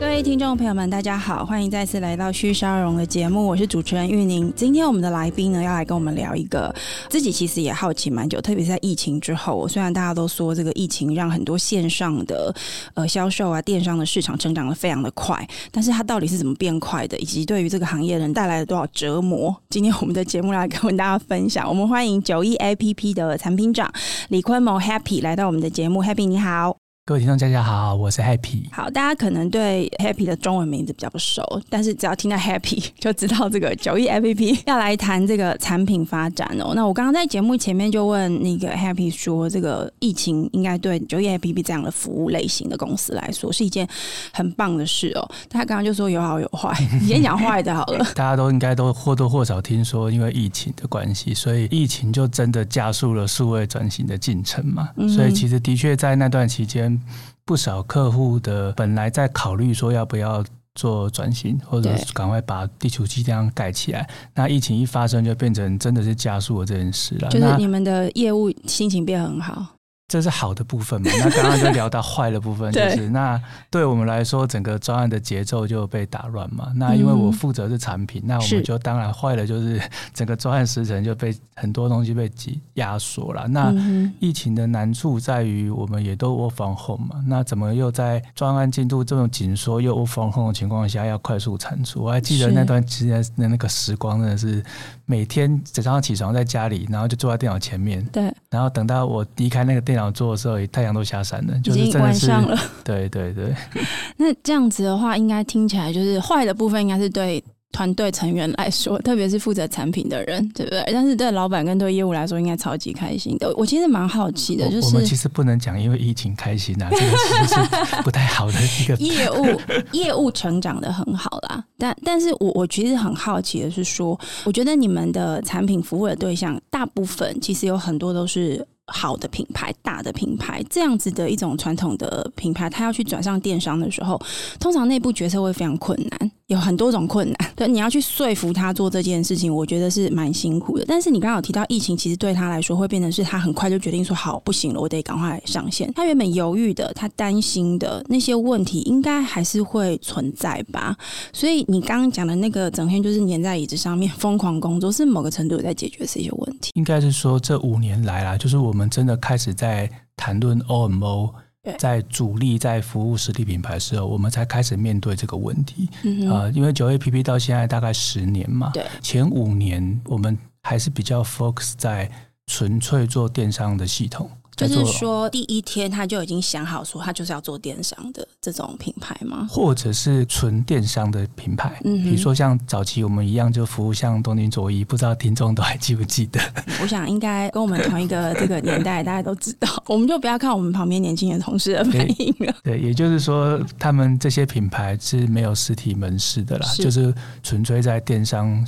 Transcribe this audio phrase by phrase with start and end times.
[0.00, 4.52] 各位听众朋友们，大家好，欢迎再次来到旭沙龙的节目，我是主持人玉宁。
[4.54, 6.72] 今天我们的来宾呢，要来跟我们聊一个
[7.08, 12.54] 自己其实也好奇蛮久，特别是在疫情之后，虽然大家都说这个疫情让很多线上的
[12.94, 19.54] 呃销售啊、电商的市场成长得非常的快，但是它到底是怎么变快的，以及对于这个行业人带来了多少折磨？
[19.68, 21.68] 今天我们的节目来跟大家分享。
[21.68, 23.92] 我们欢迎九一 APP 的产品长
[24.28, 26.87] 李坤谋 Happy 来到我们的节目，Happy 你好。
[27.08, 28.64] 各位听众，大家好，我是 Happy。
[28.70, 36.74] 好，大家可能对 Happy 的中文名字比较不熟，但是只要听到 Happy 就知道这个九亿 APP 要来谈这个产品发展哦。
[36.74, 43.88] 那我刚刚在节目前面就问那个 Happy 说，这个疫情应该对九亿 APP 这样的服务类型的公司来说是一件
[44.30, 45.26] 很棒的事哦。
[45.48, 48.04] 他刚刚就说有好有坏， 你先讲坏的好了。
[48.14, 54.90] 大家都应该都或多或少听说，因为疫情的关系，所以疫情就真的加速了数位转型的进程嘛。
[54.96, 56.97] 嗯、所以其实的确在那段期间。
[57.44, 64.08] 不少客户的本来在考虑说要不要做转型，或者赶快把地球机这样盖起来。
[64.34, 67.28] 那疫情一发生，就变成真的是加速了这件事了。
[67.30, 69.66] 就是你们的业务心情变很好。
[70.08, 71.10] 这是好的部分嘛？
[71.18, 73.38] 那刚刚就聊到坏的部分， 就是对那
[73.70, 76.72] 对我们来说，整个专案的节奏就被打乱嘛。
[76.76, 79.78] 那因为我负责是产品，嗯、那我们就当然坏了，就是
[80.14, 83.46] 整个专案时程就被很多东西被挤压缩了。
[83.48, 83.70] 那
[84.18, 87.22] 疫情的难处在于，我们也都 work from home 嘛。
[87.26, 92.02] 那怎么又在专案进度这种紧缩又 work from home 的情况下，要快速产出？
[92.02, 94.64] 我还记得那段时间的那个时光，真的是
[95.04, 100.10] 每天早上起床在家里，然后就坐在电脑前面，对，然后等到我离开那个电脑。
[100.10, 102.58] 桌的时候，太阳都下山了，就已经关上了。
[102.82, 103.54] 对 对对。
[104.16, 110.82] 那这样子的话，应该听起来就是坏的部分，应该是对团队成员来说，特别是负责产品的人，对不对？
[110.92, 113.52] 但是对老板跟对业务来说，应该超级开心的。
[113.56, 119.60] 我其实蛮好奇的，就是我，其实不能讲因为疫情开心啊，这个其实是不太好的一个 业务。
[119.92, 128.66] 业务成长的很好啦，但但是我我其实很好奇的是说，我觉得你们的产品服务的对象，大部分其实有很多都是。
[128.88, 134.20] 好的品牌，大的品牌，这样子的一种传统的品牌，它要去转上电商的时候，
[134.58, 137.52] 通常内部决策会非常困难，有很多种困难。
[137.54, 140.84] 对，你要去说服他做这件事情，我觉得是蛮辛苦的。
[140.88, 145.92] 但是你刚好提到疫情，其实对他来说会变成是他很快就决定说好，不行了，我得赶快上线。
[145.94, 150.96] 他原本犹豫的，他担心的那些问题，应该还是会存在吧？
[151.32, 156.70] 所以你刚刚讲的那个整天就是黏在椅子上面疯狂工作，是某个程度在解决这些问题。
[156.74, 158.72] 应该是说这五年来啦，就是我。
[158.78, 161.34] 我们真的开始在谈论 OMO，
[161.76, 165.90] 在主力在服务实体品牌的时候，我们才开始面对这个问题。
[166.04, 172.08] 嗯，呃，因为九 APP 到现在大概十年嘛，对，前五年我们还是比较 focus 在
[172.46, 174.30] 纯粹做电商的系统。
[174.66, 179.46] 就是说，第一天他就已经想好说，他就是要做电商的这种品牌吗？
[179.50, 181.80] 或者是纯电商的品牌？
[181.84, 186.40] 嗯，比如说像早期我们一样，就服务像东京佐伊，不知道听众都还记不记得？
[186.82, 189.68] 我想应该跟我们同一个这个年代，大家都知道。
[189.86, 192.54] 我们就不要看我们旁边年轻的同事的反应了。
[192.64, 198.66] 对，也就是说，他们这些品牌是没有实体门市的啦，是就是纯粹在电商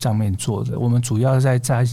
[0.00, 0.78] 上面做的。
[0.78, 1.86] 我们主要在在。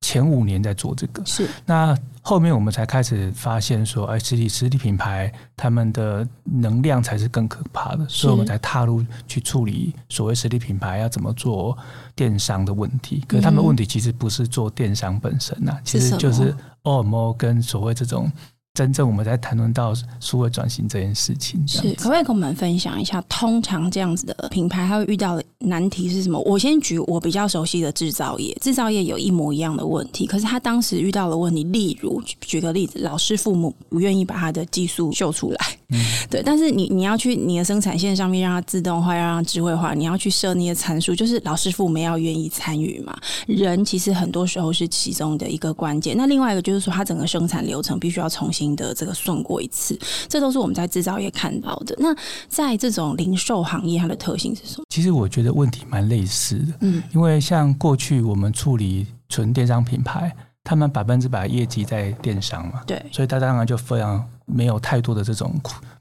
[0.00, 11.76] 前五年在做这个，是那后面我们才开始发现说，哎，实体实体品牌他们的能量才是更可怕的，所以我们才踏入去处理所谓实体品牌要怎么做
[12.14, 13.22] 电商的问题。
[13.26, 16.54] 可是他们问题其实不是做电商本身呐、啊，其实就是
[16.84, 18.30] OMO 跟所谓这种。
[18.78, 23.20] 真正我们在谈论到数位转型这件事情，是可不可以跟我们分享一下？
[23.22, 26.38] 通常这样子的品牌，它会遇到的难题是什么？
[26.42, 35.98] 我先举我比较熟悉的制造业，制造业有一模一样的问题，可是他当时遇到的问题，例如举个例子，老师父母不愿意把他的技术秀出来，嗯、
[36.30, 43.18] 对，但是你你要去你的生产线上面让它自动化，要让它智慧化，你要去设那些参数，就是老师傅们要愿意参与嘛？
[43.46, 46.16] 人其实很多时候是其中的一个关键。
[46.16, 48.68] 那另外一个就是说，它整个生产流程必须要重新。
[48.78, 49.98] 的这个顺过一次，
[50.28, 51.96] 这都是我们在制造业看到的。
[51.98, 52.14] 那
[52.48, 54.84] 在这种零售行业，它的特性是什么？
[54.88, 65.54] 其实我觉得问题蛮类似的，嗯，因为像过去我们处理纯电商品牌，他们百分之百业绩在电商嘛，对，所以他当然就非常没有太多的这种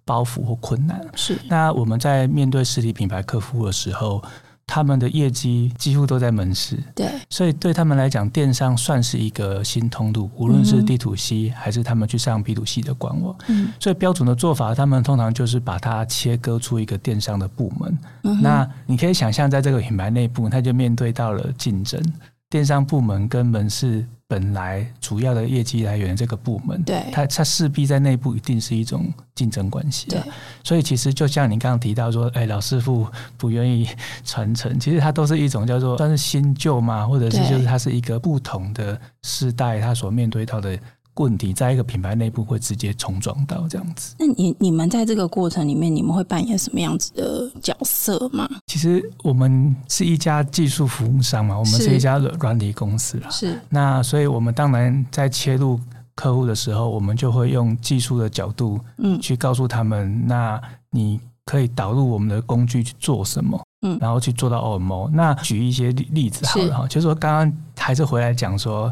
[0.03, 0.99] 包袱或困难。
[1.15, 4.23] 是，那我们在面对实体品牌客户的时候。
[4.69, 17.97] 他们的业绩几乎都在门市，对，所以对他们来讲，电商算是一个新通路，无论是 D to C 还是他们去上 B to C 的官网，嗯，所以标准的做法，他们通常就是把它切割出一个电商的部门。
[18.23, 22.03] 嗯、那你可以想象，在这个品牌内部，他就面对到了竞争。
[22.49, 30.07] 电商部门跟门市本来主要的业绩来源这个部门，对，它它势必在内部一定是一种竞争关系。
[30.09, 30.21] 对，
[30.63, 33.07] 所以其实就像你刚刚提到说，哎，老师傅
[33.37, 33.87] 不愿意
[34.25, 40.77] 传承，其实它都是一种叫做算是新旧嘛，或者是就是它是一个不同的世代，它所面对到的。
[41.17, 44.15] 问题在一个品牌内部会直接冲撞到这样子。
[44.19, 48.49] 那你你们在这个过程里面，你们会扮演什么样子的角色吗？
[48.67, 53.29] 其实我们是一家技术服务商嘛，我们是一家软体公司啦。
[53.29, 53.59] 是。
[53.69, 55.79] 那所以我们当然在切入
[56.15, 65.09] 客户的时候，我们就会用技术的角度，嗯，去告诉他们，嗯、那你可以导入我们的工具去做什么，嗯，然后去做到 OMO。
[65.11, 68.91] 那举一些例例子好了哈，就是说刚刚还是回来讲说。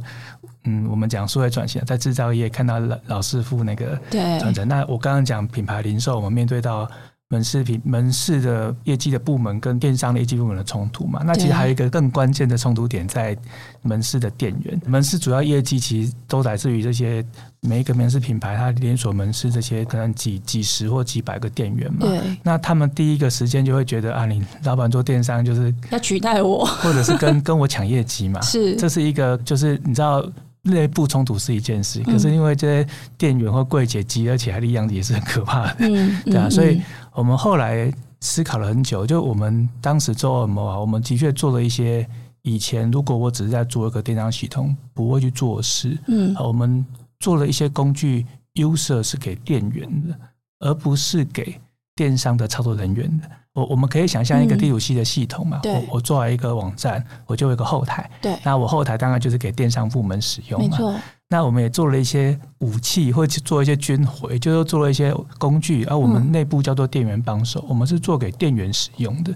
[0.67, 4.65] 嗯，我们讲数位转型，在制造业看到老老师傅那个转折。
[4.65, 6.89] 那我刚刚讲品牌零售，我们面对到
[7.29, 11.21] 门市品门市的业绩的部门跟电商的业绩部门的冲突嘛。
[11.25, 13.35] 那其实还有一个更关键的冲突点在
[13.81, 14.79] 门市的店员。
[14.85, 17.25] 门市主要业绩其实都来自于这些
[17.61, 22.01] 每一个门市品牌，它连锁门市这些可能几几十或几百个店员嘛。
[22.01, 22.21] 对。
[22.43, 28.39] 那他们第一个时间就会觉得啊，你老板做电商就是要取代我，或者是跟跟我抢业绩嘛。
[28.45, 28.75] 是。
[28.75, 30.23] 这是一个就是你知道。
[30.65, 36.81] 内部冲突是一件事，可是因为这些店员或柜姐集合起来的样子也是很可怕的，嗯、 对啊，所以
[37.13, 37.91] 我们后来
[38.21, 40.79] 思考了很久，就我们当时做什么啊？
[40.79, 42.07] 我们的确做了一些
[42.41, 46.83] 以前如果我只是在做一个电商系统不会去做事，嗯，我们
[47.19, 48.25] 做了一些工具
[48.55, 50.19] ，user 是给店员的，
[50.59, 51.59] 而不是给
[51.95, 53.29] 电商的操作人员的。
[53.55, 60.93] 我我们可以想象一个 D 五 C 的系统嘛，嗯、我我做了一个网站，我就有一个后台，对，那我后台当然就是给电商部门使用嘛，没错。
[61.29, 69.33] 那我们也做了一些武器，或者做一些军回，就是做了一些工具，而我们内部叫做店员帮手，嗯、我们是做给店员使用的。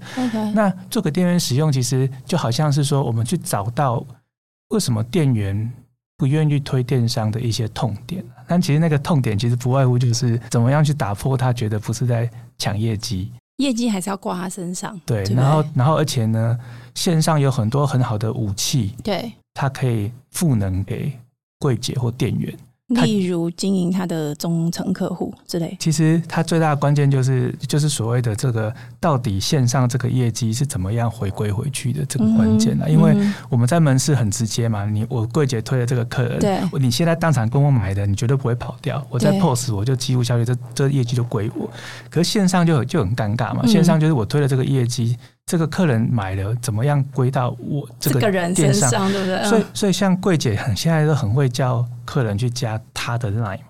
[0.54, 4.06] 那做给店员使用，其实就好像是说，我们去找到
[4.70, 5.72] 为什么店员
[6.18, 13.32] 不愿意推电商的一些痛点，但其实那个痛点其实不外乎就是怎么样去打破他觉得不是在抢业绩。
[13.60, 16.58] 业绩还是要挂他身上，对，对，然后，然后，而且呢，
[16.96, 21.12] 线上有很多很好的武器，对，它可以赋能给
[21.60, 22.58] 柜姐或店员。
[22.90, 32.90] 例如经营他的中层客户之类，其实它最大的关键就是就是所谓的这个到底线上这个业绩是怎么样回归回去的这个关键呢。
[32.90, 33.16] 因为
[33.48, 39.06] 我们在门市很直接嘛，你我柜姐推了这个客人，对，你现在当场跟我买的，你绝对不会跑掉。
[39.10, 41.70] 我在 POS 我就几乎消费，这这业绩就归我。
[42.10, 45.16] 可是线上就就很尴尬嘛，线上就是我推了这个业绩。
[45.50, 49.44] 这个客人买了，怎么样归到我这个人身上，对不对？
[49.46, 53.64] 所以，所以像柜姐很现在都很会叫客人去加他的 line 嘛。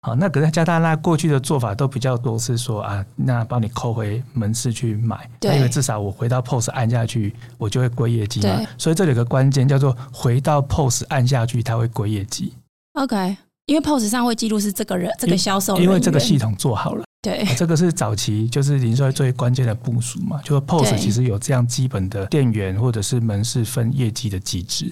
[0.00, 8.66] 好，那可是加他 line 过去的做法都比较多，是说啊，那帮你扣回门市去买，对，因为至少我回到 POS 按下去，我就会归业绩嘛。
[8.78, 12.54] 所以这里有个关键叫做回到 POS 按下去，它会归业绩。
[12.94, 13.36] OK，
[13.66, 17.04] 因为 POS 上会记录是这个人，这个销售，因为这个系统做好了。
[17.28, 24.90] 对、啊，这个是早期就是零售最关键的部署嘛，就是 POS 其实有这样基本的店员或者是门市分业绩的机制。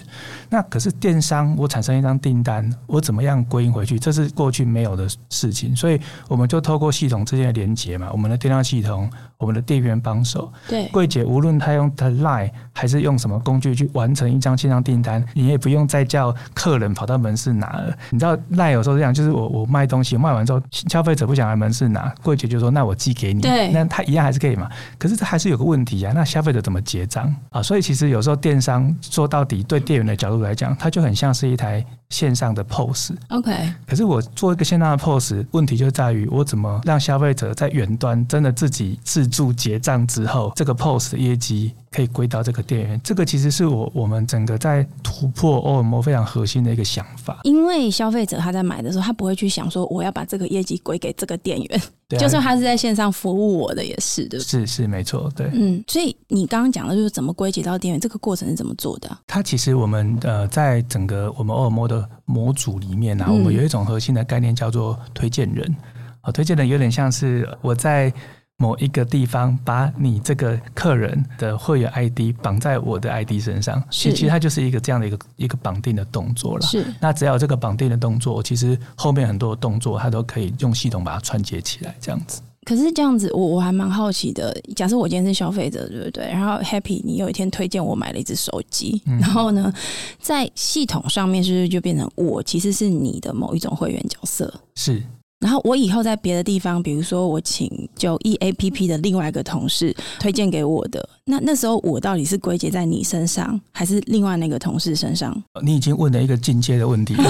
[0.49, 3.97] 那可是电商，我产生一张订单，我怎么样归因回去？
[3.97, 17.95] 这是过去没有的事情，所以我们就透过系统之间的连接嘛，我们的电商系统，我们的店员帮手，对，柜姐无论她用他 Line 还是用什么工具去完成一张线上订单，你也不用再叫客人跑到门市拿了。
[18.09, 22.13] 你知道 Line 有时候这样，就是我我卖东西卖完之后，消费者不想来门市拿。
[22.23, 24.69] 柜姐就说：“那我寄给你。”对，那他一样还是可以嘛？
[24.97, 26.11] 可是这还是有个问题啊。
[26.15, 27.61] 那消费者怎么结账啊？
[27.61, 33.11] 所以其实有时候电商说到底，对店员的角度来讲，它就很像是一台线上的 POS。
[33.29, 33.73] OK。
[33.85, 41.73] 可是我做一个线上的 POS，问题就在于我怎么让消费者在远端真的自己自助结账之后，这个 POS 的业绩。
[41.97, 47.39] 可以归到这个店员，这个其实是我我们整个在突破 OMO 非常核心的一个想法。
[47.41, 54.39] 因为消费者他在买的时候，他不会去想说我要把这个业绩归给这个店员，啊，就算他是在线上服务我的也是的。
[54.39, 55.49] 是是没错，对。
[55.53, 59.17] 嗯，所以你刚刚讲的就是怎么归结到店员，这个过程是怎么做的？
[59.25, 65.75] 它其实我们呃在整个我们 OMO 的模组里面呢，啊，我们有一种核心的概念叫做推荐人。
[66.21, 68.13] 啊，推荐人有点像是我在。
[68.59, 76.65] 某一个地方把你这个客人的会员 ID 绑在我的 ID 身上，其实它就是一个这样的一个一个绑定的动作了。
[76.65, 82.41] 是，那只要有这个绑定的动作，其实后面很多动作它都可以用系统把它串接起来，这样子。
[82.65, 84.51] 可是这样子，我我还蛮好奇的。
[84.75, 86.25] 假设我今天是消费者，对不对？
[86.25, 89.71] 然后 Happy，你有一天推荐我买了一只手机，嗯、然后呢，
[90.19, 94.51] 在系统上面是不是就变成我其实是你的某一种会员角色？
[94.73, 95.03] 是。
[95.39, 105.35] 然后我以后在别的地方，比如说我请就 EAPP 的另外一个同事推荐给我的，那那时候我到底是归结在你身上，还是另外那个同事身上？
[105.61, 107.23] 你已经问了一个进阶的问题了。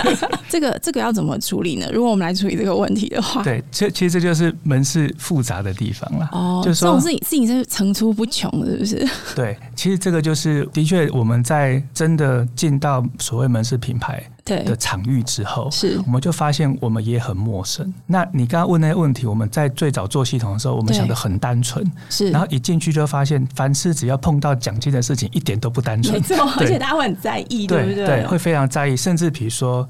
[0.50, 1.88] 这个这个要怎么处理呢？
[1.92, 6.28] 如果我们来处理这个问题的话， 对，这其实这就是门市复杂的地方了。
[6.32, 9.08] 哦，就是说这种事情事情是层出不穷的，是不是？
[9.34, 17.92] 对，其实这个就是的确我们在真的进到所谓门市品牌的场域之后，是我们就发现我们也很陌生。
[18.06, 28.06] 那你刚刚问那些问题，我们在最早做系统的时候，我们想的很单纯，是，然后一进去就发现，凡是只要碰到奖金的事情，一点都不单纯，没错，而且大家会很在意，对，对不对？
[28.06, 29.88] 对，会非常在意，甚至比如说。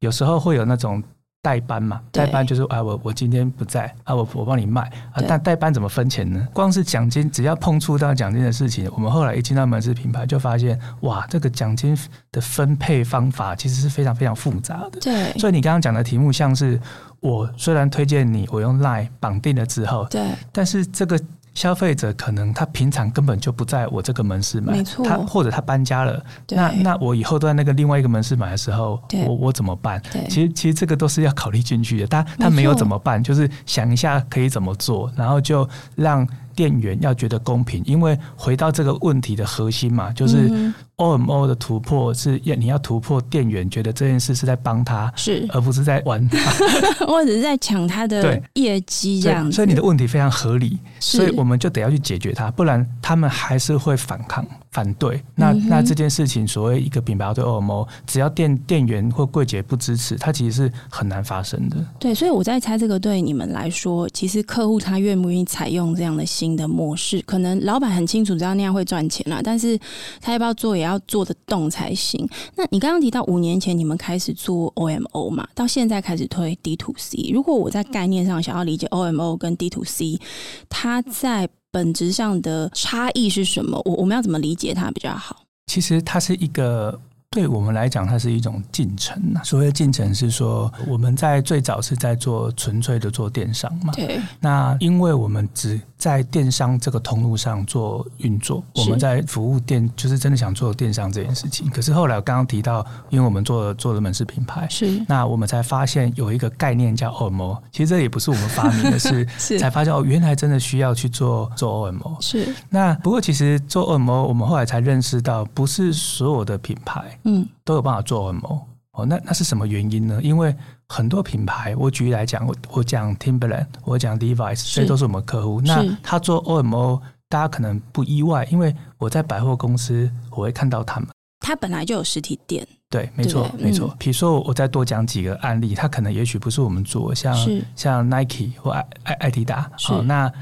[0.00, 1.02] 有时候会有那种
[1.42, 6.46] 代班嘛，代班就是啊，我我今天不在啊，我我帮你卖啊，但代班怎么分钱呢？
[6.52, 11.96] 光是奖金，只要碰触到奖金的事情，我们后来一进到门市品牌，就发现哇，这个奖金
[12.32, 14.98] 的分配方法其实是非常非常复杂的。
[15.00, 16.80] 对，所以你刚刚讲的题目，像是
[17.20, 21.20] 我虽然推荐你，我用 Line 绑定了之后，对，但是这个。
[21.56, 30.00] 消费者可能他平常根本就不在我这个门市买，没错，他或者他搬家了，那那我以后都在那个另外一个门市买的时候，我我怎么办？
[30.28, 32.06] 其实其实这个都是要考虑进去的。
[32.06, 33.22] 他他没有怎么办？
[33.22, 37.80] 就是想一下可以怎么做，然后就让店员要觉得公平。
[37.84, 40.50] 因为回到这个问题的核心嘛，就是。
[40.96, 46.38] OMO 的突破是要你要突破店员觉得这件事是在帮他，是而不是在玩他，
[47.04, 49.52] 或者是在抢他的业绩这样子。
[49.52, 54.42] 所以你的问题非常合理，所以我们就得要去解决它，不然他们还是会反抗。
[54.76, 61.78] 反对，那那这件事情，所谓一个品牌要对 OMO，只要店店员或柜姐不支持，它其实是很难发生的。
[61.98, 69.80] 对，所以我在猜，这个对你们来说，其实客户他愿不愿意采用这样的新的模式，可能老板很清楚知道那样会赚钱啦，但是
[70.20, 72.28] 他要不要做，也要做得动才行。
[72.54, 77.30] 那你刚刚提到五年前你们开始做 OMO 嘛，到现在开始推 D to C。
[77.32, 80.20] 如果我在概念上想要理解 OMO 跟 D to C，
[80.68, 83.78] 它在本质上的差异是什么？
[83.84, 85.44] 我我们要怎么理解它比较好？
[85.66, 86.98] 其实它是一个。
[87.36, 89.22] 对我们来讲，它是一种进程。
[89.44, 93.92] 所谓的进程是说，我们在最早是在做纯粹的做电商嘛。
[93.92, 94.18] 对。
[94.40, 101.68] 那因为我们只在电商这个通路上做运作，我们在服务电，就是真的想做电商这件事情。
[101.68, 105.04] 可是后来我刚刚提到，因为我们做做了门市品牌，是。
[105.06, 107.58] 那我们才发现有一个概念叫 OMO。
[107.70, 112.16] 其实这也不是我们发明的是， 是才发现哦，原来真的需要去做做 OMO。
[112.22, 112.48] 是。
[112.70, 117.18] 那不过其实做 OMO，我们后来才认识到，不是所有的品牌。
[117.26, 120.18] 嗯，都有办法做 OMO 哦，那那是什么原因呢？
[120.22, 120.54] 因为
[120.88, 125.60] 很多品牌，我举例来讲，我我讲 Timberland，我讲 Levi's，这些都是我们客户。
[125.60, 131.08] 那他做 OMO，大家可能不意外，因为我在百货公司我会看到他们。
[131.40, 133.94] 他本来就有实体店，对，没错，没错。
[133.98, 137.36] 比如说，我再多讲几个案例，他可能也许不是我们做，像
[137.76, 140.32] 像 Nike 或爱爱爱迪达，好，那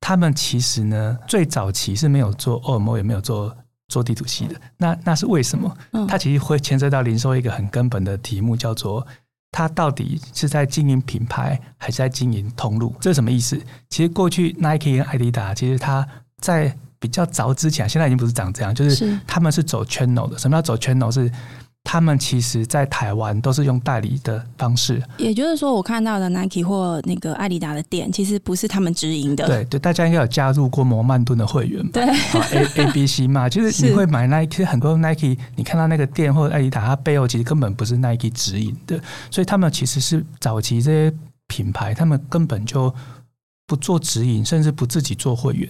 [0.00, 3.54] 他们其实呢，最早期是没有做 OMO，也没有做。
[3.92, 5.76] 做 D to C 的，那那是为什么？
[6.08, 9.06] 它其实会牵涉到零售一个很根本的题目，叫做
[9.50, 12.94] 它到底是在经营品牌，还是在经营通路？
[13.00, 13.60] 这是什么意思？
[13.90, 16.06] 其实过去 Nike 跟 Adidas，其实它
[16.38, 20.38] 在比较早之前，现在已经不是长这样，就是他们是走 channel 的。
[20.38, 21.12] 什么叫走 channel？
[21.12, 21.30] 是
[21.84, 29.46] 他们其实，在台湾都是用代理的方式，也就是说，我看到的 Nike 或那个爱迪达的店，其实不是他们直营的。
[29.46, 31.92] 对对，大家应该有加入过摩曼顿的会员吧？
[31.92, 38.98] 对，A A B C 嘛， 就是你会买 Nike，很多 Nike，你看到那个店或者爱迪达，它背后其实根本不是 Nike 直营的，
[39.30, 41.14] 所以他们其实是早期这些
[41.48, 42.94] 品牌，他们根本就
[43.66, 45.68] 不做直营，甚至不自己做会员，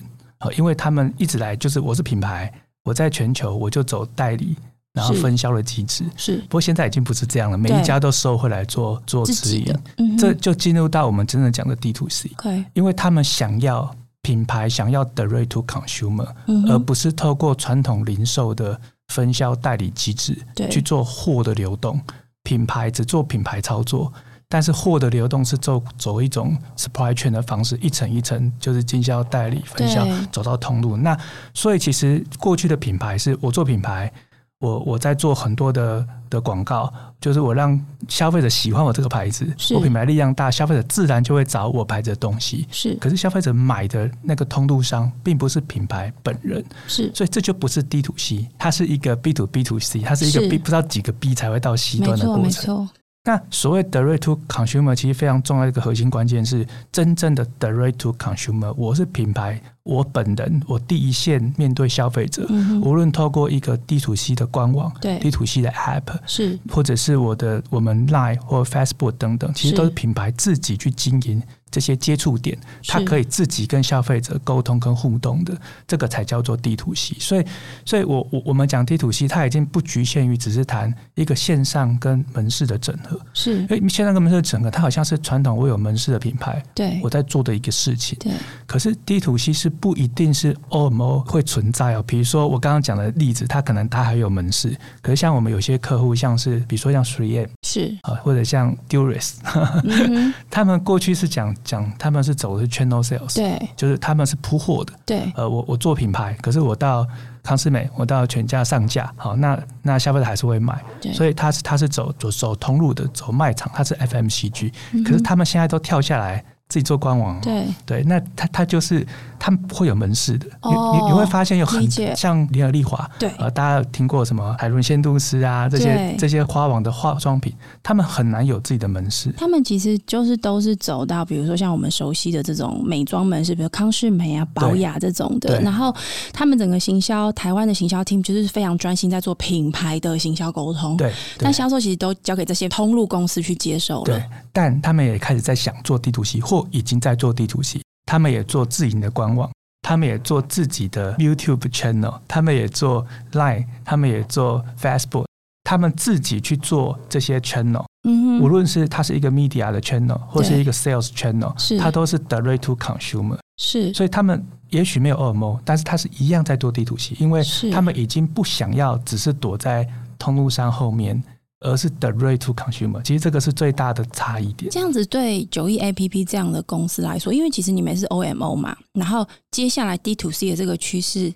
[0.57, 2.52] 因为他们一直来就是我是品牌，
[2.85, 4.57] 我在全球我就走代理。
[4.95, 20.37] 然后分销的机制是，不过现在已经不是这样了，每一家都收回来做做直营，嗯，这就进入到我们真正讲的 D to C，对，因为他们想要品牌想要 direct to consumer，嗯，而不是透过传统零售的分销代理机制
[20.71, 21.99] 去做货的流动，
[22.43, 24.13] 品牌只做品牌操作，
[24.47, 31.19] 但是货的流动是走走一种 supply chain 的方式，一层一层就是经销代理分销走到通路，那
[31.55, 34.13] 所以其实过去的品牌是我做品牌。
[34.62, 42.69] 我我在做很多的的广告，就是我让消费者喜欢我这个牌子，我品牌力量大，消费者自然就会找我牌子的东西。
[42.71, 52.42] 是，可是消费者买的那个通路商并不是品牌本人，是，所以这就不是 D to C，它是一个 B to B to C，它是一个 B 不知道几个 B 才会到 C 端的过程。
[52.45, 52.88] 没错，没错。
[53.25, 59.61] 那所谓 Direct to Consumer，其实非常重要的一个核心关键是真正的 Direct to Consumer，我是品牌。
[59.85, 71.43] 我本人，我第一线面对消费者，嗯、无论透过一个 D to C 的官网，对 D to C 的 App，是或者是我的我们 Line 或 Facebook 等等，其实都是品牌自己去经营。
[71.73, 72.55] 这些接触点，
[72.87, 75.59] 它可以自己跟消费者沟通跟互动的，
[75.89, 77.17] 这个才叫做 D to C。
[77.19, 77.47] 所以，
[77.87, 83.19] 所以我我我们讲 D to C，它已经不局限于只是谈一个线上跟门市的整合。
[83.33, 88.19] 是，因为线上跟门市的整合，它好像是传统我有门市的品牌，对，我在做的一个事情。
[88.21, 88.31] 对。
[88.67, 92.05] 可是 D to C 是不一定是 OMO 会存在哦。
[92.07, 99.37] 比如说我刚刚讲的例子，它可能它还有门市，可是像我们有些客户，像是比如说像 3M 是啊，或者像 Duris，、
[99.85, 102.33] 嗯、 他们过去是讲讲他们是。
[102.43, 107.07] 走的是 channel sales，对，就是他们是铺货的，对，呃，我我做品牌，可是我到
[107.41, 116.45] 康斯美，我到全家上架，好，那那消费者还是会买，所以他是他是走走走通路的，走卖场，他是 FMCG，、嗯、可是他们现在都跳下来。
[116.73, 119.07] 自己做官网，对对，那他他就是
[119.38, 121.87] 他们会有门市的，哦、你你你会发现有很
[122.17, 127.52] 像联合利华，对，呃，大家有听过什么海伦仙度丝啊这些这些花王的化妆品，
[127.83, 129.31] 他们很难有自己的门市。
[129.37, 135.61] 他们其实就是都是走到，比如说像我们熟悉的这种美妆门市，比如康是美啊、宝雅这种的。
[135.61, 135.95] 然后
[136.33, 140.97] 他们整个行销，台湾的行销 team 就是非常专心在做品牌的行销沟通。
[140.97, 144.05] 对，但销售其实都交给这些通路公司去接受了。
[144.05, 144.25] 对，
[144.55, 146.62] 但他们也开始在想做 D to C 或。
[146.71, 149.50] 已经在做 D to C，他们也做自营的官网，
[149.83, 155.26] 他们也做自己的 YouTube channel，他们也做 Line，他们也做 Facebook，
[155.64, 157.85] 他们自己去做这些 channel。
[158.09, 163.38] 嗯，无论是它是一个 media 的 channel，或是一个 sales channel，是它都是 direct to consumer。
[163.59, 167.42] 是，所以他们也许没有 OMO，但是他是一样在做 D to C，因为
[167.73, 169.88] 他们已经不想要只是躲在
[170.19, 171.23] 通路商后面。
[171.62, 174.71] 而是 direct to consumer，其实这个是最大的差异点。
[174.71, 181.33] 这样子对九亿 APP 这样的公司来说，因为其实你们是 OMO 嘛，然后接下来 D to C 的这个趋势。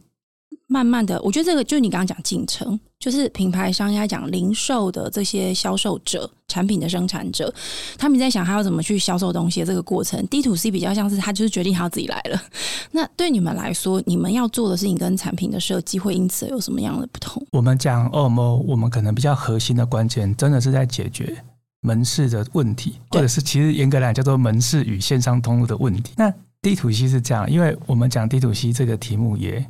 [0.68, 7.52] 慢慢的，我觉得这个就是你刚刚讲进程，就是品牌商应该讲零售的这些销售者、产品的生产者，
[7.96, 10.26] 他们在想他要怎么去销售东西的这个过程。
[10.26, 12.42] D to C 比较像是他就是决定他要自己来了。
[12.90, 17.40] 那对你们来说，你们要做的事情跟产品的设计会因此有什么样的不同？
[17.52, 21.36] 我们讲 OMO，我们可能比较核心的关键，真的是在解决
[21.82, 26.14] 门市的问题，或者是其实严格来讲叫做门市与线上通路的问题。
[26.16, 26.28] 那
[26.60, 29.64] D to C 是这样，因为我们讲 D to C 这个题目也。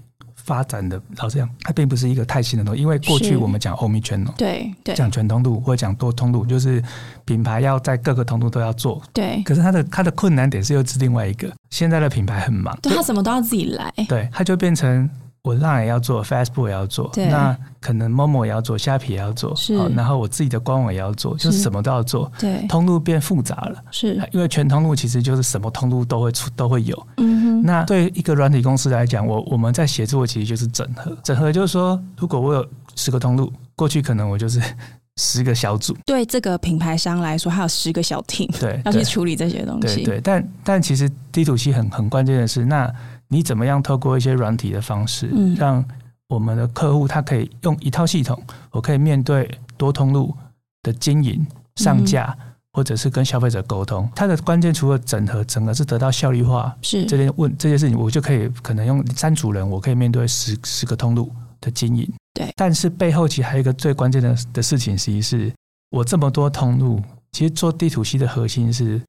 [0.46, 6.82] 发展的老实讲，它并不是一个太新的东西，因为过去我们讲 Omnichannel，对对，讲全通路或者讲多通路，就是
[7.24, 9.42] 品牌要在各个通路都要做，对。
[9.42, 15.10] 可是它的它的困难点是又是另外一个，现在的品牌很忙，对，它什么都要自己来，对，它就变成。
[15.46, 19.88] 我 Line 也要做，Facebook 也要做，那可能 Momo 也要做，虾皮也要做，好。
[19.90, 22.30] 然后我自己的官网也要做，就是什么都要做。
[22.36, 24.20] 对，通路变复杂了，是。
[24.32, 27.06] 因为全通路其实就是什么通路都会出，都会有。
[27.18, 27.62] 嗯哼。
[27.62, 34.60] 那对一个软体公司来讲，我我们在协作其实就是整合，整合就是说，如果我有十个通路，过去可能我就是
[35.16, 35.96] 十个小组。
[36.04, 40.02] 对这个品牌商来说，还有十个小 team，对， 要去处理这些东西。
[40.02, 42.92] 对，对，但但其实 D to C 很很关键的是，那
[43.28, 45.84] 你怎么样透过一些软体的方式，嗯、让
[46.28, 50.34] 我们的客户他可以用一套系统，我可以面对多通路
[50.82, 51.44] 的经营、
[51.76, 52.36] 上架，
[52.72, 54.08] 或者是跟消费者沟通。
[54.14, 56.74] 它的关键除了整合，整个是得到效率化。
[56.82, 62.08] 是这件问这件事情，我就可以可能用三组人，我可以面对十十个通路的经营。
[62.34, 65.52] 对，但是背后其实还有一个最关键的的事情，其实是
[65.90, 67.00] 我这么多通路，
[67.32, 69.00] 其实做 D to C 的核心是。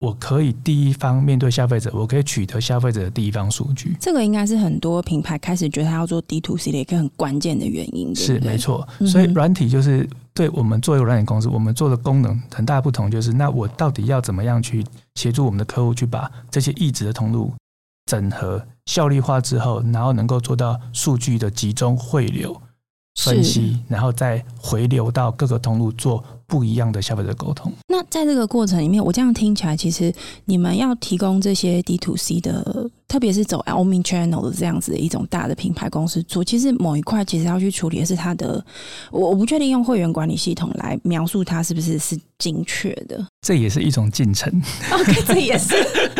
[0.00, 3.94] 我可以第一方面对消费者，我可以取得消费者的第一方数据。
[4.00, 8.16] 这个应该是很多品牌开始觉得他要做 D to C 的一个很关键的原因。
[8.16, 14.82] 是没错，所以软体就是对我们作为软体公司，我们做的功能很大不同，就是那我到底要怎么样去
[15.16, 17.52] 协助我们的客户去把这些一直的通路
[18.06, 22.58] 整合效率化之后，然后能够做到数据的集中汇流
[23.14, 26.22] 分析，然后再回流到各个通路做。
[26.50, 27.72] 不一样的消费者沟通。
[27.86, 30.12] 那在这个过程里面，我这样听起来，其实
[30.46, 38.64] 你们要提供这些 D to C 的，特别是走 Omnichannel 的这样子的一种大的品牌公司做，其实某一块其实要去处理的是它的，
[39.12, 43.24] 我我不确定用会员管理系统来描述它是不是是精确的。
[43.46, 44.52] 这也是一种进程。
[44.90, 45.74] OK，这也是。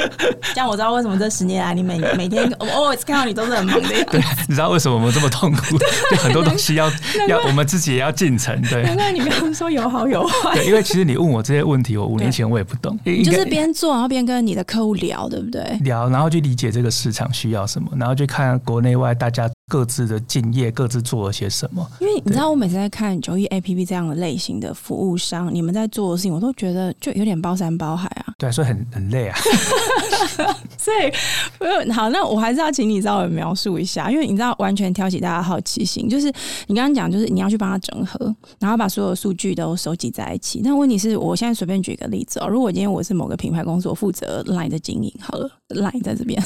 [0.55, 3.89] 这样我知道为什么这十年来你每 每天我 always 看到你都是很忙的。
[4.07, 5.77] 对，你知道为什么我们这么痛苦？
[6.09, 6.91] 对，很多东西要
[7.29, 8.61] 要我们自己也要进程。
[8.63, 10.55] 对，难怪你刚刚说有好有坏。
[10.55, 12.99] 对，因为其实你问我这些问题，我五年前我也不懂。
[13.05, 15.63] 就是边做，然后边跟你的客户聊，对不对？
[15.83, 21.89] 聊，然后去理解这个市场需要什么，然后去看国内外大家各自的敬业，各自做了些什么。
[22.01, 28.35] 因为你知道，我每次在看九一 APP 这样的类型的服务商，你们在做的事情，我都觉得就有点包山包海啊。
[28.37, 29.39] 对，所以很很累啊。
[30.77, 36.09] 所以，好，那我还是要请你稍微描述一下，因为你知道，完全挑起大家好奇心。
[36.09, 36.27] 就是
[36.67, 40.61] 你刚刚讲，就是你要去帮他整合，然后把所有数据都收集在一起。
[40.65, 46.43] 但问题是我现在随便举一个例子哦，如果今天我是某个品牌公司，我负责 Line 的经营，好了，Line 在这边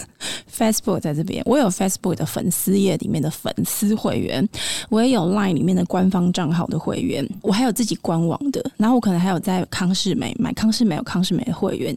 [0.52, 4.46] ，Facebook 在这边，我有 Facebook 的粉丝页里面面的粉丝会员，
[4.90, 11.96] 我也有 Line 里面的官方账号的会员，我还有自己官网的，然后我可能还有在康世美买康世美有康世美的会员。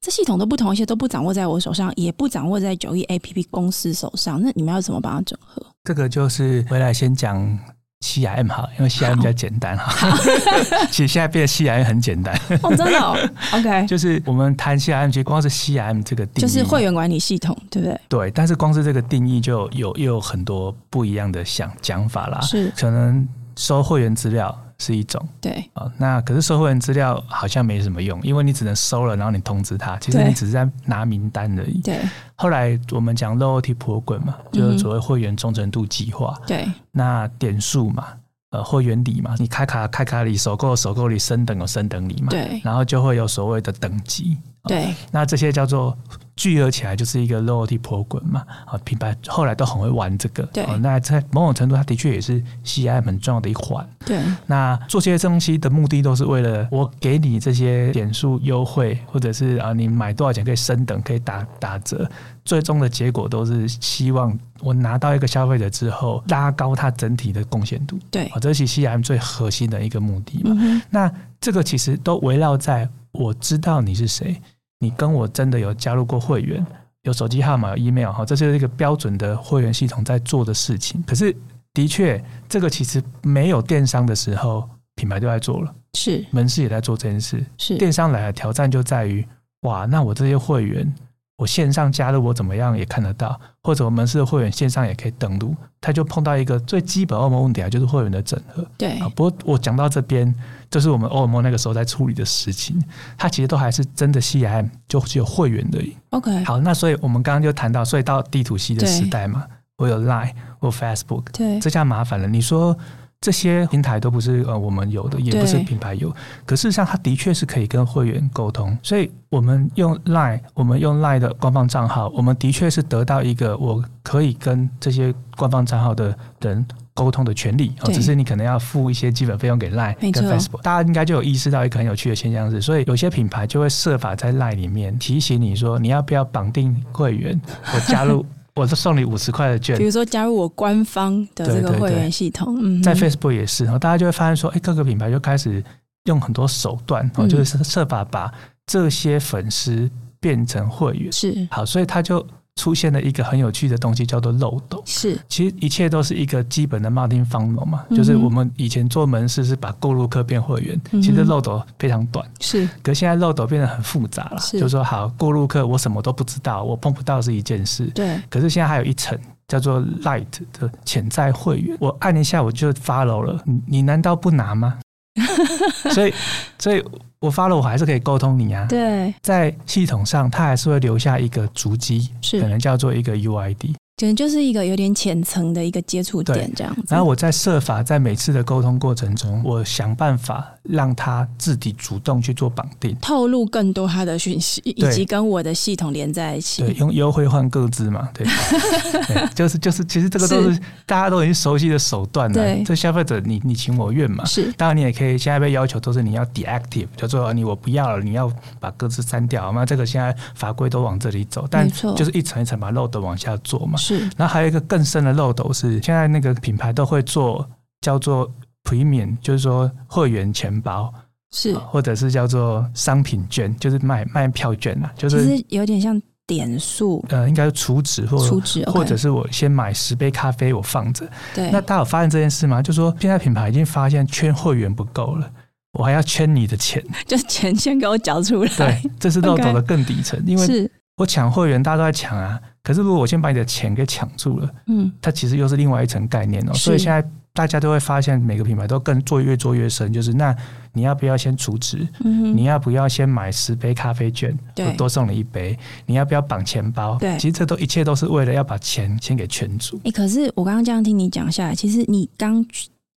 [0.00, 4.40] 这系统都不同，一些都不掌握在我手上，也不掌握在九亿 APP 公司手上。
[4.40, 5.64] 那你们要怎么把它整合？
[5.82, 7.58] 这个就是回来先讲
[8.04, 10.14] CRM 哈，因为 CRM 比较简单哈。
[10.92, 13.16] 其实现在变得 CRM 很简单哦，真的哦。
[13.54, 17.98] OK，就是我们谈 CRM，其实光是 CRM 这个定义，就是会员管理系统，对不对？
[18.08, 22.38] 对，但是光是这个定义就有又有很多不一样的想讲法啦。
[22.42, 24.54] 是，可能收会员资料。
[24.78, 31.80] 是一种对啊，那可是收会员资料好像没什么用，因为你只能收了，然后你通知他，其实你只是在拿名单而已。
[31.80, 32.00] 对，
[32.34, 36.36] 后来我们讲 loyalty program 嘛，就是所谓会员忠诚度计划。
[36.46, 38.08] 对，那点数嘛，
[38.50, 42.28] 呃，会员礼嘛，你开卡开卡礼，首购首购礼，升等有升等礼嘛。
[42.30, 44.36] 对，然后就会有所谓的等级。
[44.66, 45.96] 对，那这些叫做。
[46.36, 54.18] 聚合起来就是一个 loyalty program 嘛，啊，品牌后来都很会玩这个，对，那在某种程度，它的确也是 CRM 很重要的一环，对。
[54.48, 62.04] 那做这些东西的目的都是为了我给你这些点数优惠，或者是啊，你买多少钱可以升等，可以打打折，
[62.44, 70.50] 最终的结果都是希望我拿到一个消费者之后，拉高它整体的贡献度，对，啊，这是 CRM 最核心的一个目的嘛。
[70.58, 71.08] 嗯、那
[71.40, 74.36] 这个其实都围绕在我知道你是谁。
[74.84, 76.64] 你跟我真的有加入过会员，
[77.04, 81.02] 有手机号码，有 email 哈，这是一个标准的会员系统在做的事情。
[81.06, 81.34] 可是，
[81.72, 87.42] 的确，这个其实没有电商的时候，品牌就在做了，是门市也在做这件事。
[87.56, 89.26] 是电商来的挑战就在于，
[89.62, 90.94] 哇，那我这些会员。
[91.36, 98.64] 我线上加入我怎么样也看得到，或者我们是会员线上也可以登录，他就碰到一个最基本 OMO 问题啊，就是会员的整合。
[98.78, 100.32] 对啊，不过我讲到这边，
[100.70, 102.80] 就是我们 OMO 那个时候在处理的事情，
[103.18, 105.96] 它其实都还是真的 CRM 就只有会员而已。
[106.10, 109.44] OK，好，那所以我们刚刚就谈到，所以到 D to C 的时代嘛，
[109.76, 112.28] 我有 Line，我有 Facebook，对，这下麻烦了。
[112.28, 112.76] 你说。
[113.24, 116.14] 这些平台都不是呃我们有的，也不是品牌有。
[116.44, 118.76] 可事实上，它的确是可以跟会员沟通。
[118.82, 127.72] 所以我们用 Line，我们用 Line 的官方账号，我们的确是得到一个我可以跟这些官方账号的人沟通的权利。
[127.86, 130.60] 只是你可能要付一些基本费用给 Line 跟 Facebook。
[130.60, 137.40] 大家应该就有意识到一个很有趣的现象是，所以有些品牌就会设法在 Line 里面提醒你说，你要不要绑定会员，
[137.72, 138.26] 我加入。
[138.54, 145.62] 我就送你五十块的券，比如说加入我官方的这个会员系统，在 Facebook 也是，然后大家就会发现说，哎，各个品牌就开始
[146.04, 148.32] 用很多手段，哦，就是设法把
[148.66, 149.90] 这些粉丝
[150.20, 151.48] 变成会员，是。
[151.50, 152.24] 好，所以他就。
[152.56, 154.82] 出现了一个很有趣的东西，叫做漏斗。
[154.86, 162.24] 是，其实一切都是一个基本的 marketing funnel 嘛，就是我们以前做门市是把购入客变会员，嗯、其实漏斗非常短。
[162.40, 164.38] 是，可是现在漏斗变得很复杂了。
[164.38, 167.86] 是，就是说好购入客，我什么都不知道，我碰不到是一件事。
[167.88, 168.18] 对。
[168.30, 170.24] 可是现在还有一层叫做 light
[170.58, 174.78] 的潜在会员，我按一下我就 follow 了，你你难道不拿吗？
[175.90, 176.14] 所以，
[176.58, 176.82] 所以。
[177.24, 178.66] 我发了，我还是可以沟通你啊。
[178.68, 183.74] 对，在系统上，它还是会留下一个足迹，是可能叫做一个 UID。
[183.96, 186.82] 可能就是一个有点浅层的一个接触点，这样子。
[186.88, 196.62] 然后我在设法在每次的沟通过程中，我想办法让他自己主动去做绑定，透露更多他的讯息，以及跟我的系统连在一起。
[196.62, 198.26] 对，用优惠换各自嘛，对，
[199.06, 202.34] 对，就是就是，其实这个都是大家都已经熟悉的手段了。
[202.34, 204.24] 对，这消费者你你情我愿嘛。
[204.24, 208.28] 是，当然你也可以现在被要求都是你要 deactive，叫做你我不要了，你要
[208.58, 209.64] 把各自删掉那。
[209.64, 213.78] 这个现在法规都往这里走，但就是一层一层把漏斗往下做嘛。
[213.84, 217.46] 是，然后还有一个更深的漏斗是，现在那个品牌都会做
[217.80, 218.30] 叫做
[218.64, 220.92] Premium，就是说会员钱包
[221.30, 231.06] 是，或者是叫做商品券，就是卖卖票券啊，就是其实有点像点数，呃，应该是储值或储值，或者是我先买十杯咖啡我放着。
[231.34, 232.62] 对，那大家有发现这件事吗？
[232.62, 235.30] 就是说现在品牌已经发现圈会员不够了，
[235.78, 238.50] 我还要圈你的钱， 就是钱先给我缴出来。
[238.56, 242.40] 对，这是漏斗的更底层，因为我抢会员，大家都在抢啊。
[242.64, 246.54] 可是，如果我先把你的钱给抢住了，嗯，它其实又是另外一层概念哦。
[246.54, 250.34] 所以现在大家都会发现，每个品牌都更做越做越深，就是那
[250.72, 251.86] 你要不要先储值？
[252.02, 255.58] 嗯，你要不要先买十杯咖啡券，对，多送你一杯？
[255.84, 256.96] 你要不要绑钱包？
[256.98, 259.78] 对，其实这都一切都是为了要把钱先给圈住。
[259.84, 262.42] 哎，可是我刚刚这样听你讲下来，其实你刚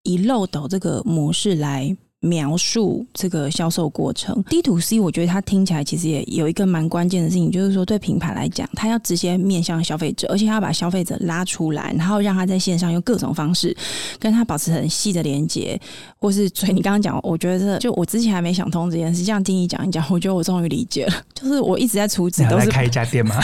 [0.04, 4.44] 以漏斗这个模式来描述这个销售过程。
[4.50, 13.76] D to C，我觉得它听起来其实也有一个蛮关键的事情，就是说对品牌来讲，它要直接面向消费者，而且它要把消费者拉出来，然后让他在线上用各种方式
[14.20, 15.80] 跟他保持很细的连接，
[16.18, 21.14] 或是所以你刚刚讲，我觉得就我之前还没想通这件事，这样听你讲一讲，我觉得我终于理解了。
[21.34, 23.36] 就是我一直在储值，都是开一家店吗？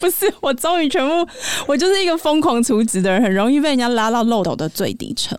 [0.00, 1.30] 不是，我终于全部，
[1.68, 5.38] 我就是一个疯狂储值的人，很容易被人家拉到漏斗的最底层。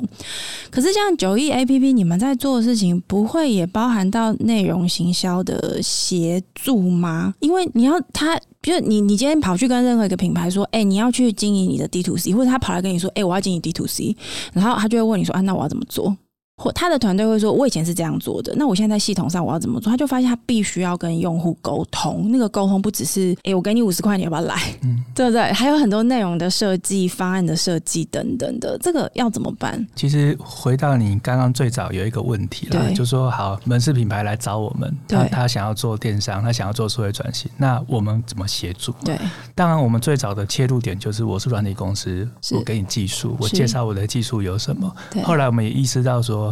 [0.69, 7.34] 可是像九亿 APP，你们在做的事情，不会也包含到内容行销的协助吗？
[7.39, 14.15] 因为你要他，比如你，你今天跑去跟任何一个品牌说，哎、你要去经营你的 D to C，或者他跑来跟你说，哎、我要经营 D to C，
[14.54, 16.15] 然后他就会问你说，啊，那我要怎么做？
[16.62, 25.41] 或他的团队会说：“我以前是这样做的，那我现在在系统上我要怎么做？”他就发现他必须要跟用户沟通，那个沟通不只是“哎、欸，我给你五十块，你要不要来？”嗯，对不对？
[25.54, 29.84] 还有很多内容的设计、方案的设计等等的，这个要怎么办？
[29.95, 38.93] 其实回到你刚刚最早有一个问题了，就说好门市品牌来找我们，他他想要做电商，他想要做数位转型，那我们怎么协助？
[39.04, 39.17] 对，
[39.56, 44.93] 当然我们最早的切入点就是我是软体公司，我给你技术，我介绍我的技术有什么。
[45.24, 46.50] 后来我们也意识到说。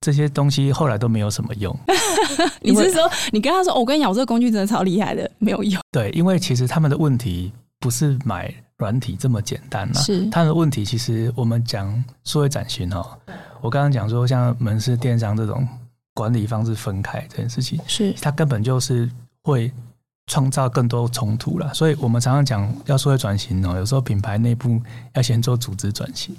[0.00, 1.76] 这些东西后来都没有什么用。
[2.62, 5.80] 你是说，你跟他说，我跟你讲，我这个工具真的超厉害的，没有用。
[5.90, 9.94] 对，因为其实他们的问题不是买软体这么简单了。
[9.94, 13.06] 是，他们的问题其实我们讲数位转型哦。
[13.60, 15.66] 我刚刚讲说，像门市电商这种
[16.14, 19.10] 管理方式分开这件事情，是它根本就是
[19.42, 19.72] 会
[20.28, 21.74] 创造更多冲突了。
[21.74, 24.80] 所以我们常常讲要数位转型哦，有时候品牌内部
[25.14, 26.36] 要先做组织转型。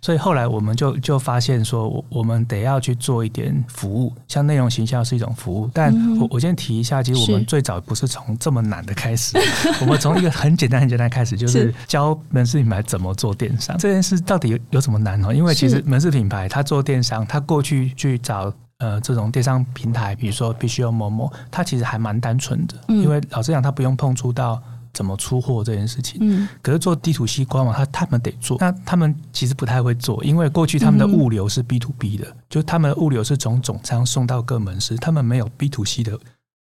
[0.00, 5.70] 所以后来我们就就发现说，我我们得要去做一点服务，像内容形象是一种服务。
[5.72, 9.38] 但我我先提一下，其实我们最早不是从这么难的开始，
[9.80, 13.78] 我们从一个很简单很简单开始，就是教门市品牌怎么做电商。
[13.78, 15.32] 这件事到底有有什么难呢？
[15.32, 18.52] 因为其实门市品牌它做电商，它过去去找
[18.82, 24.60] 呃这种电商平台，比如说必须要某某，它其实还蛮单纯的，因为老实讲，它不用碰触到。
[24.94, 36.12] 怎么出货这件事情，嗯，可是做地图 C 官网，他他们得做，那他们其实不太会做，因为过去他们的物流是 B to B 的，嗯、就他们的物流是从总仓送到各门市，他们没有 B to C 的。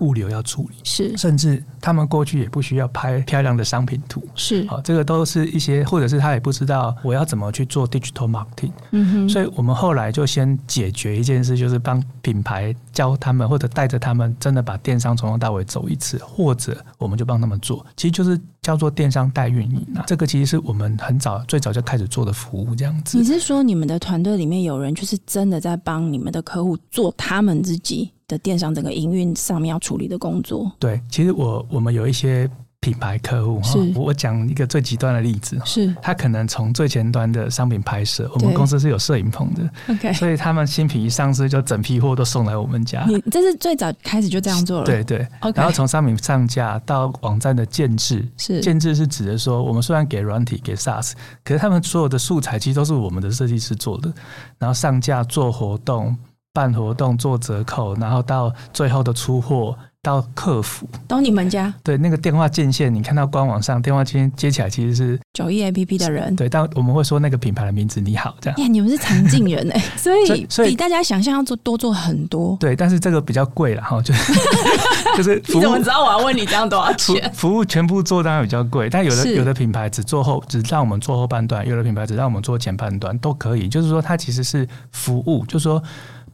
[0.00, 0.76] 物流要处理。
[0.84, 4.22] 是，甚至他们过去也不需要拍漂亮的商品图。
[4.34, 23.18] 是，好，这个都是一些，或者是他也不知道我要怎么去做 digital marketing，嗯哼，所以我们后来就先解决一件事，就是帮品牌教他们，或者带着他们真的把电商从头到尾走一次，或者我们就帮他们做，其实就是叫做电商代运营啊，这个其实是我们很早最早就开始做的服务，这样子。
[23.18, 43.04] 你是说你们的团队里面有人就是真的在帮你们的客户做他们自己的电商整个营运上面要处理的工作，对，其实我我们有一些品牌客户哈，我讲一个最极端的例子，是他可能从最前端的商品拍摄，我们公司是有摄影棚的，OK， 所以他们新品一上市就整批货都送来我们家。
[43.06, 45.58] 你这是最早开始就这样做了，对对，OK。
[45.58, 51.12] 然后从商品上架到网站的建制，是建制是指的说，我们虽然给软体给 SaaS，
[51.44, 54.10] 可是他们所有的素材其实都是我们的设计师做的，
[54.58, 56.16] 然后上架做活动。
[56.52, 61.72] 办活动做折扣，然后到最后的出货到客服，都你们家？
[61.84, 66.34] 对，那个电话键线，你看到官网上电话接接起来其实是九亿 APP 的人。
[66.34, 68.58] 对，但我们会说那个品牌的名字你好这样。
[68.58, 72.56] 耶，你们是常进人哎， 所以所以比大家想象要做多做很多。
[72.58, 74.32] 对，但是这个比较贵了哈，就是
[75.16, 75.56] 就是服务。
[75.56, 77.30] 你怎么知道我要问你这样多少钱？
[77.34, 83.68] 服务全部做当然比较贵，但有的有的品牌只做后，只让我们做后半段；有的品牌只让我们做前半段都可以。
[83.68, 85.80] 就是说，它其实是服务，就是说。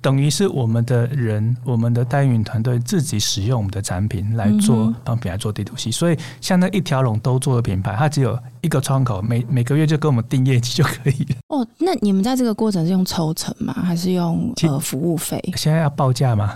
[0.07, 5.91] 等于是我们的人，我们的代运营团队自己使用我们的产品来做，帮品牌做 D to C。
[5.91, 11.37] 所以像那一条龙都做的品牌，它只有一个窗口，每每个月就跟我们定业绩就可以了。
[11.49, 13.73] 哦，那你们在这个过程是用抽成吗？
[13.73, 15.41] 还是用呃服务费？
[15.57, 16.55] 现在要报价吗？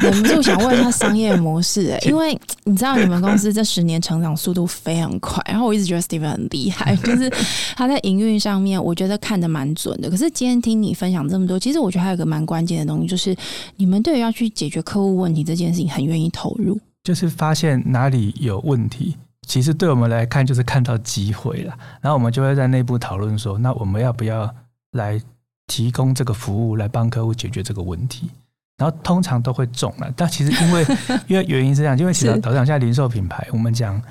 [0.00, 7.30] 忍不住想问一下商业模式哎、 欸，因为你知道你们公司这十年成长速度非常快，然后我一直觉得 Steven 很厉害， 就是
[7.76, 10.10] 他在营运上面，我觉得看的蛮准的。
[10.10, 13.34] 可是今天听你分享这么多，其实我觉得还有一个蛮关键的东西，就是
[13.76, 19.16] 你们对于要去解决客户问题这件事情，很愿意投入，就是发现哪里有问题。
[19.46, 24.54] 其实对我们来看，就是看到机会了，然后我们就会在内部讨论说，那我们要不要
[24.90, 25.18] 来
[25.66, 28.28] 提供这个服务，来帮客户解决这个问题？
[28.76, 30.86] 然后通常都会中了，但其实因为
[31.28, 34.02] 因为原因是这样，因为其实老实讲，现在零售品牌，我们讲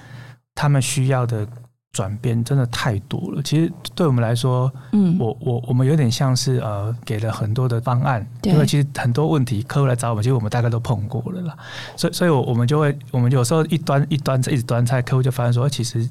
[0.55, 1.47] 他们需要的。
[1.95, 3.41] 转变真的太多了。
[3.41, 11.55] 其实对我们来说，嗯，我我我们有点像是呃，给了很多的方案，因为其实很多问题客户来找我们，其实我们大概都碰过了啦。
[11.95, 16.05] 所以，所以我我们就会，我们有时候一端一端一直端菜，客户就发现说，其实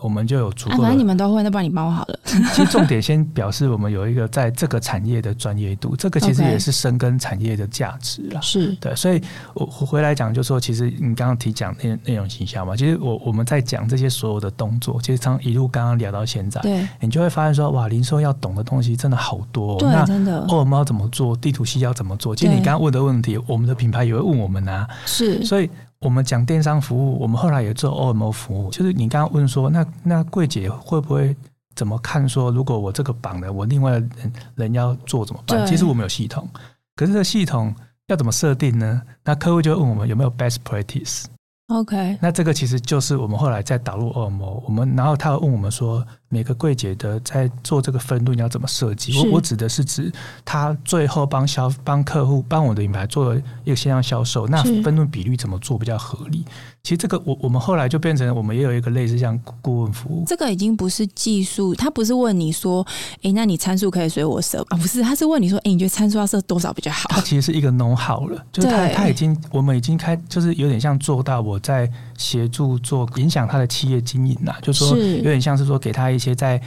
[0.00, 0.78] 我们就有足够。
[0.78, 2.18] 反正你们都会，那帮你帮我好了。
[2.24, 8.40] 其实重点先表示我们有一个在这个产业的专业度，这个其实也是深耕产业的价值了。
[8.42, 9.20] 是对，所以
[9.54, 19.78] 我回来讲，就是说其实你刚刚提讲内内容形象嘛，其实我我们在讲这些所有的动作，其实从一路刚刚聊到现在，对，你就会发现说，哇，零售要懂的东西真的好多。
[19.78, 20.46] 对，那真的。
[20.46, 21.36] OMO 要怎么做？
[21.36, 22.34] 地图系要怎么做？
[22.34, 24.88] 其实你刚刚问的问题，我们的品牌也会问我们啊。
[25.04, 25.68] 是，所以。
[26.00, 28.70] 我们讲电商服务，我们后来也做 OMO 服务。
[28.70, 31.36] 就是你刚刚问说，那那柜姐会不会
[31.74, 32.26] 怎么看？
[32.26, 35.66] 说如果我这个绑了，我另外人人要做怎么办？
[35.66, 36.48] 其实我们有系统，
[36.96, 37.74] 可是这个系统
[38.06, 39.02] 要怎么设定呢？
[39.24, 41.24] 那客户就问我们有没有 best practice。
[41.68, 46.06] OK，那这个其实就是我们后来在导入 OMO，我们然后他会问我们说。
[46.32, 49.18] 每个柜姐的在做这个分论要怎么设计？
[49.18, 50.12] 我我指的是指
[50.44, 56.44] 他最后帮销帮客户帮我的品牌做了一个线上销售，那分论比率怎么做比较合理？
[56.84, 60.24] 其实这个我我们后来就变成我们也有一个类似像顾问服务。
[60.24, 62.86] 这个已经不是技术，他不是问你说，
[63.22, 64.76] 哎，那你参数可以随我设啊？
[64.78, 67.10] 不是，他是问你说，哎，你觉得参数要设多少比较好？
[67.10, 76.19] 他其实是一个 know how 了， 就是他他已经我们已经开，就是有点像做到我在协助做影响他的企业经营呐，就是说有点像是说给他一。
[76.20, 76.60] 一些在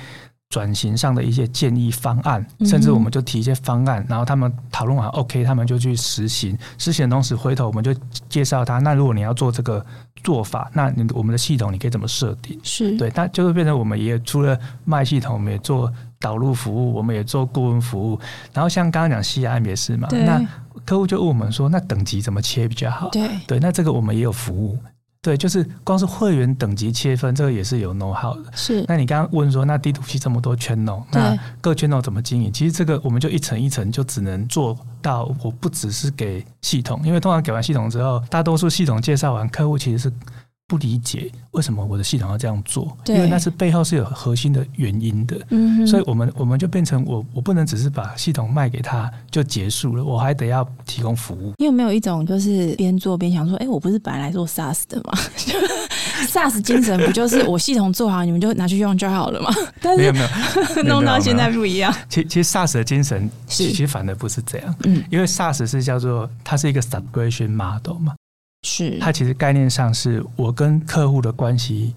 [0.49, 6.57] 转型上的一些建议方案，甚至我们就提一些方案，然后他们讨论完 OK，他们就去实行。
[6.79, 7.93] 实行的同时，回头我们就
[8.27, 8.79] 介绍他。
[8.79, 9.83] 那如果你要做这个
[10.23, 12.59] 做法，那你我们的系统你可以怎么设定？
[12.63, 18.19] 是对，那就会变成我们也除了卖系统，我们也做导入服务，我们也做顾问服务。
[18.53, 20.39] 然后像刚刚讲 CRM 也是嘛，那
[20.85, 23.09] 客户就问我们说，那等级怎么切比较好？
[23.09, 24.77] 对对，那这个我们也有服务。
[25.23, 28.51] 对，就是光是会员等级切分，这个也是有 know how 的。
[28.53, 32.51] 是，那你刚刚问说，那 D to P 这么多 channel，那各 channel 怎么经营？
[32.51, 35.33] 其实这个我们就一层一层，就只能做到。
[35.41, 40.13] 我不只是给系统，因为通常给完系统之后，大多数系统介绍完，客户其实是。
[40.65, 45.37] 不理解为什么我的系统要这样做，因为那是背后是有核心的原因的。
[45.49, 51.53] 嗯，所以我们我们就变成我我不能只是把系统卖给他就结束了，我还得要提供服务。
[51.57, 55.13] 你有没有一种就是边做边想说，哎，我不是本来来做 SaaS 的吗？
[56.27, 59.53] SaaS 精神不就是我系统做好，你们就拿去用就好了吗？
[59.81, 60.19] 但是没有 没
[60.77, 61.93] 有，弄到现在不一样。
[62.09, 68.15] 其其实 SaaS 的精神其实反而不是这样，嗯，因为 SaaS 是叫做它是一个 subscription model 嘛。
[68.63, 71.93] 是，它其实概念上是我跟客户的关系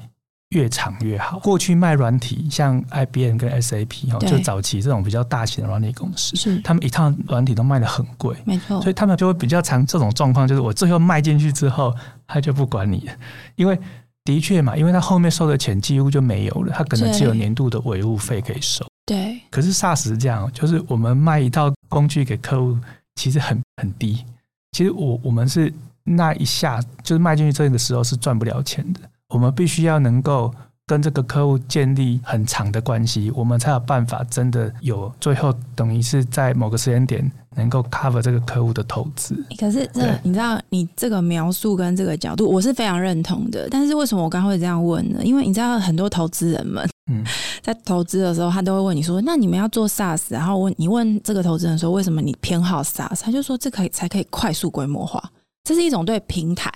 [0.51, 1.39] 越长越好。
[1.39, 11.95] 过去卖软体，像 IBM 跟 SAP 哦，就早期这种比较大型的软体公司，是他们一套软体都卖的很贵，没错，所以他们就会比较常这种状况，就是我最后卖进去之后，
[12.27, 13.13] 他就不管你了，
[13.55, 13.79] 因为
[14.25, 18.85] 的确嘛，因为他后面收的钱几乎就没有了，他可能只有年度的维护费可以收。
[19.05, 22.77] 对，可是 SaaS 是这样，就是我们卖一套工具给客户，
[23.15, 24.25] 其实很很低。
[24.73, 25.73] 其实我我们是。
[26.07, 30.55] 那一下就是卖进去这个时候是赚不了钱的，我们必须要能够
[30.87, 39.35] 跟这个客户建立很长的关系，我们才有办法真的有最后等于是在某个时间点能够 cover 这个客户的投资。
[39.59, 43.69] 可是这你知道，你这个描述跟这个角度，我是非常认同的。
[43.69, 45.19] 但是为什么我刚会这样问呢？
[45.25, 47.25] 因为你知道很多投资人们，嗯，
[47.63, 55.21] 在投资的时候，他都会问你说：“那你们要做 SaaS？” 然后问你问这个投资人说：“为什么你偏好 SaaS？” 他就说：“这可以才可以快速规模化。”
[55.67, 56.71] 这是一种对平台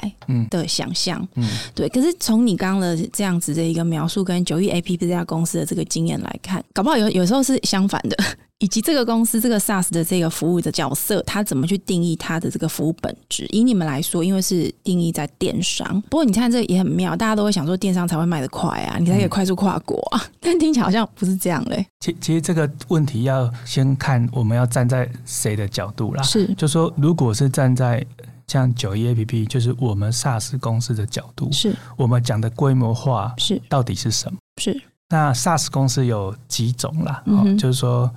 [0.50, 1.88] 的想象，嗯，嗯，对。
[1.88, 8.16] 可是从你刚刚的这样子的一个描述，跟九亿 APP 这家公司的这个经验来看，搞不好有有时候是相反的。
[8.60, 13.46] 以及这个公司这个 SaaS 的这个服务的角色，它怎么去定义它的这个服务本质？
[13.48, 21.86] 以你们来说，因为是定义在电商，不过你看这个也很妙，大家都会想说电商才会卖得快啊，你才可以快速跨国啊，嗯、 但听起来好像不是这样嘞。
[22.00, 28.04] 其其实这个问题要先看我们要站在谁的角度啦，是，就说如果是站在。
[28.50, 34.36] 像九一 APP 就是我们 SaaS 公司的角度，是我们讲的规模化是到底是什么？
[34.60, 37.22] 是那 SaaS 公司有几种啦？
[37.26, 38.10] 嗯、就是说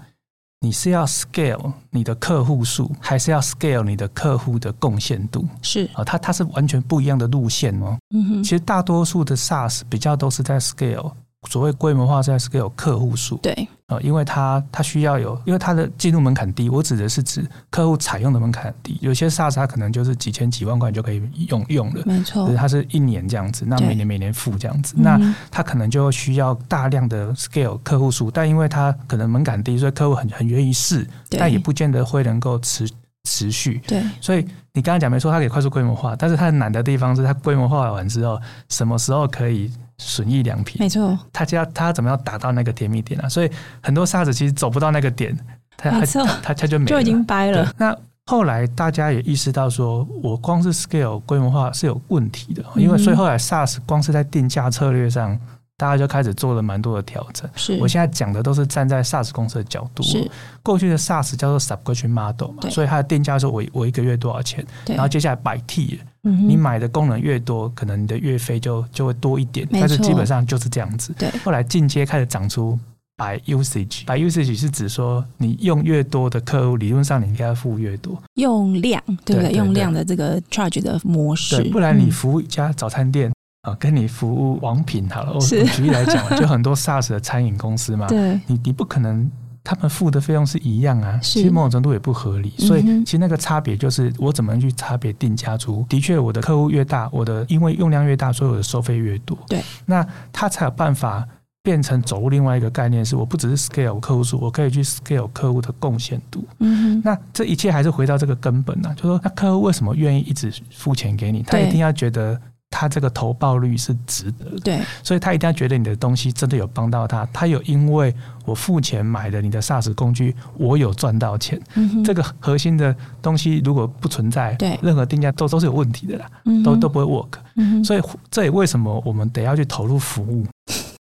[0.62, 5.48] 你是要 scale 你的客户数，还是要 scale 你的客户的贡献度？
[5.62, 7.96] 是啊，它它是完全不一样的路线哦。
[8.16, 11.12] 嗯哼，其实大多数的 SaaS 比较都是在 scale。
[11.48, 16.70] 所谓规模化，在是个有客户数，对，呃，因为它它需要有，因为它的进入门槛低。
[16.70, 22.50] 我指的是指客户采用的门槛低，有些 SaaS 它可能就是几千几万块就可以用用了，没错。
[22.56, 25.20] 它是一年这样子，那每年每年付这样子，那
[25.52, 32.90] 它可能就需要大量的 scale 客户数，但因为它可能门槛低，所以客户很很愿意试，但也不见得会能够持
[33.24, 33.82] 持续。
[33.86, 39.72] 对，所以你刚刚讲没错，它可以快速规模化，但是它难的地方是它规模化完之后，什么时候可以？
[39.98, 43.30] 损益两平，没错，他就要他怎么样达到那个甜蜜点啊？
[43.30, 45.38] 所以很多 SaaS 其实走不到那个点，
[45.78, 46.06] 他他
[46.42, 47.74] 他他就没了，就已经掰了。
[47.78, 55.40] 那后来大家也意识到，说我光是 scale 规模化是有问题的，因为所以后来 SaaS 光是在定价策略上。
[55.84, 57.50] 大家就开始做了蛮多的调整。
[57.58, 60.02] 是，我现在讲的都是站在 SaaS 公司的角度。
[60.02, 60.32] 是，
[60.62, 71.14] 过去的 SaaS 叫做 Subscription Model 嘛，所以它的定价是我我一个月多少钱，然后接下来摆 T，，嗯，你买的功能越多，可能你的月费就就会多一点，但是基本上就是这样子。
[71.20, 72.80] 对，后来进阶开始长出。
[73.16, 78.20] By usage，by usage 是指说你用越多的客户，理论上你应该付越多。
[78.34, 81.58] 用量，对不对，用量的这个 charge 的模式。
[81.58, 83.32] 对，不然你服务一家早餐店
[83.64, 89.30] 啊、嗯，跟你服务王品好了，我举例来讲，就很多 SaaS 的餐饮公司嘛，对，你你不可能
[89.64, 92.54] 他们付的费用是一样啊，其实某种程度也不合理。
[92.60, 99.38] 所以其实那个差别就是我怎么去差别定价出，的确我的客户越大，我的因为用量越大，所以我的收费越多。
[99.48, 101.28] 对，那他才有办法。
[101.66, 106.44] 变成走入另外一个概念是，我不只是 scale 客户数，我可以去 scale 客户的贡献度。
[106.60, 111.42] 嗯哼，那这一切还是回到这个根本啊，就说那客户为什么愿意一直付钱给你？
[111.44, 112.38] 他一定要觉得
[112.74, 114.60] 他这个投报率是值得的。
[114.64, 118.14] 对，所以他一定要觉得你的东西真的有帮到他，他有因为
[118.46, 121.62] 我付钱买的你的 SaaS 工具，我有赚到钱。
[121.76, 127.34] 嗯，这个核心的东西如果不存在，对，任何定价都都是有问题的啦，嗯、都都不会 work。
[127.56, 128.02] 嗯，所以
[128.32, 130.44] 这也为什么我们得要去投入服务。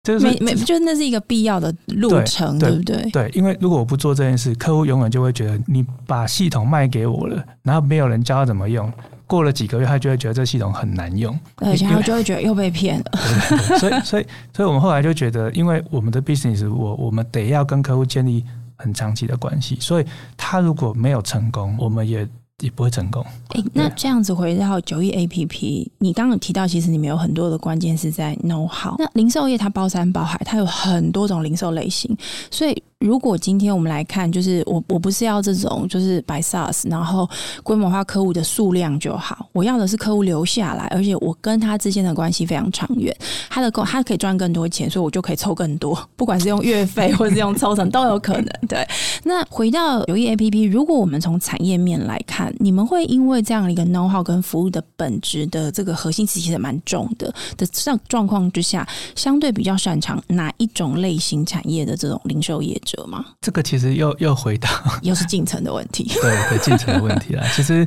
[0.04, 3.10] 就是没没，就是那是一个必要的路程，对，对不对？
[3.10, 8.92] 对，因为如果我不做这件事，客户永远就会觉得你把系统卖给我了，然后没有人教他怎么用。
[9.26, 13.04] 过了几个月，他就会觉得这系统很难用，而且他就会觉得又被骗了。
[13.48, 18.44] 对对对，所以，所以，所以我们后来就觉得，因为我们的 business，我我们得要跟客户建立
[18.76, 20.04] 很长期的关系，所以
[20.36, 22.28] 他如果没有成功，我们也。
[22.62, 23.24] 也不会成功。
[23.48, 28.94] 哎、欸，那这样子回到九亿 APP，你刚刚提到，其实你们有很多的关键是在 know how。
[28.98, 32.16] 那零售业它包山包海，它有很多种零售类型，
[32.50, 32.82] 所以。
[32.98, 37.28] 如果今天我们来看，就是我我不是要这种就是 by SARS，然后
[37.62, 43.14] 规模化客户的数量就好，我要的是客户留下来，而且我跟他之间的关系非常长远，
[43.50, 48.46] 他的工他可以赚更多钱，所以我就可以抽更多，不管是用月费或者是用抽成都有可能。
[48.68, 48.86] 对，
[49.24, 63.04] 那回到九一 APP，如果我们从产业面来看，你们会因为这样一个 know how 跟服务的本质的这个核心其实蛮重的的状状况之下，相对比较擅长哪一种类型产业的这种零售业者？
[63.06, 63.24] 吗？
[63.40, 64.68] 这个其实又又回到
[65.02, 67.44] 又是进程的问题， 对对，进程的问题啦。
[67.54, 67.86] 其实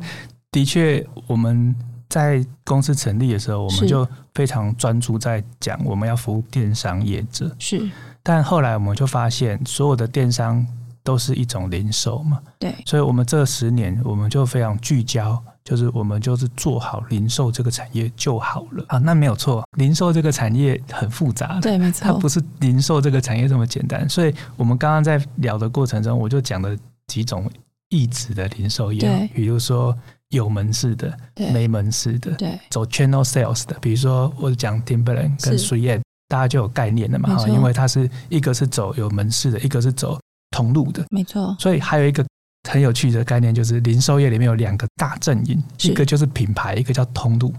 [0.52, 1.76] 的确，我们
[2.10, 7.56] 在公司成立的时候，我们就非常专注在讲我们要服务电商业者。
[7.60, 7.90] 是，
[8.22, 10.66] 但后来我们就发现，所有的电商
[11.04, 12.40] 都是一种零售嘛。
[12.60, 15.42] 对，所以我们这十年，我们就非常聚焦。
[15.68, 18.86] 就是我们就是做好零售这个产业就好了。
[18.88, 24.08] 啊，那没有错，零售这个产业很复杂，对，没错，它不是零售这个产业这么简单。
[24.08, 26.74] 所以我们刚刚在聊的过程中，我就讲了
[27.08, 27.52] 几种
[27.90, 29.94] 异质的零售业，比如说
[30.30, 36.00] 有门市的，没门市的，对，走 channel sales 的，比如说我讲 Timberland 跟 3M，
[36.30, 40.18] 大家就有概念了嘛，因为它是一个是走有门市的，一个是走
[40.52, 42.26] 同路的，没错，所以还有一个。
[42.68, 47.54] 很有趣的概念就是，零售业里面有两个大阵营，一个就是品牌，一个叫通路。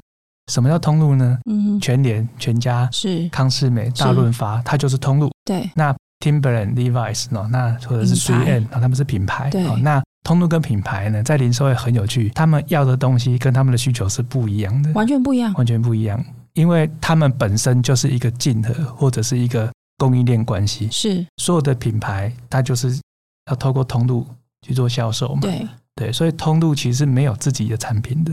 [0.50, 1.38] 什么叫通路呢？
[1.50, 5.30] 嗯，全联、全家、是康是美、大润发，它就是通路。
[5.44, 9.50] 对，那 Timberland、Levi's 那或者是 3M，那他们是品牌。
[9.50, 16.22] 对，那通路跟品牌呢，在零售业很有趣，他们要的东西跟他们的需求是不一样的，完全不一样，完全不一样，
[16.54, 20.88] 因为他们本身就是一个竞合或者是一个供应链关系。
[20.90, 22.98] 是，所有的品牌，它就是
[23.50, 24.26] 要透过通路。
[24.66, 25.40] 去做销售嘛？
[25.42, 28.32] 对对，所以通路其实没有自己的产品的，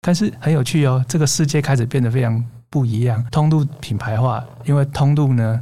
[0.00, 3.24] 但是很有趣哦，这个世界开始变得非常不一样。
[3.30, 5.60] 通路品牌化，因为通路呢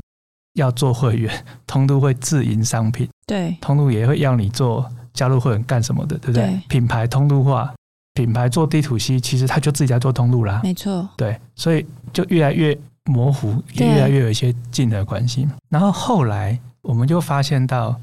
[0.55, 1.33] 要做会员，
[1.67, 6.43] 通路会自营商品，对，通路也会要你做加入会员干什么的，对不对？
[6.47, 7.73] 对品牌通路化，
[8.13, 11.09] 品牌做 D to C，其实他就自己在做通路啦，没错。
[11.17, 15.49] 对，所以就越来越模糊，也越来越有一些近的关系。
[15.71, 17.99] 然后后来我们就发现到。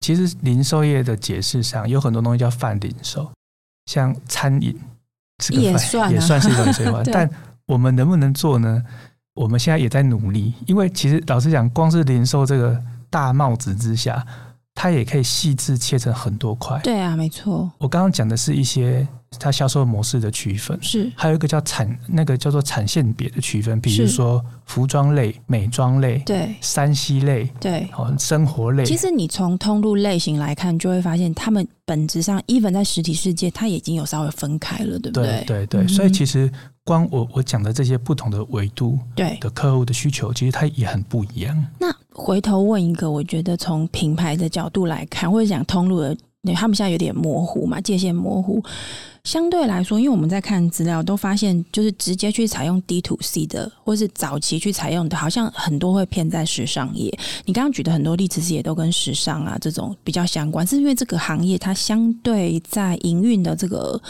[0.00, 3.30] 其实零售业的解释上有很多东西叫泛零售，
[3.86, 4.78] 像餐饮
[5.38, 7.28] 这个也算、啊、也算是一种零售， 但
[7.66, 8.82] 我们能不能做呢？
[9.34, 14.26] 我们现在也在努力，因为其实老实讲，光是零售这个大帽子之下，
[14.74, 16.78] 它也可以细致切成很多块。
[16.80, 17.70] 对啊，没错。
[17.78, 19.06] 我刚刚讲的是一些。
[19.38, 20.76] 它销售模式的区分。
[20.82, 28.84] 是，还有一个叫产那个叫做产线别的区分，比如说服装类、美妆类，对，三 C 类，对，好，生活类。
[28.84, 35.44] 其实你从通路类型来看，就会发现他们本质上，even 在实体世界，它已经有稍微分开了，对不对？
[35.46, 36.50] 对对对，所以其实
[36.84, 39.38] 光我我讲的这些不同的维度，对。
[39.40, 41.64] 的客户的需求，其实它也很不一样。
[41.78, 48.62] 那回头问一个，我觉得从品牌的角度来看，或者讲通路的对，他们现在有点模糊嘛，界限模糊。
[49.24, 57.14] 相对来说，因为我们在看资料都发现，就是直接去采用 D to C 的，或是早期去采用的，好像很多会偏在时尚业。
[57.44, 64.00] 你刚刚举的很多例子，其实也都跟时尚啊这种比较相关，是因为这个行业它相对在营运的这个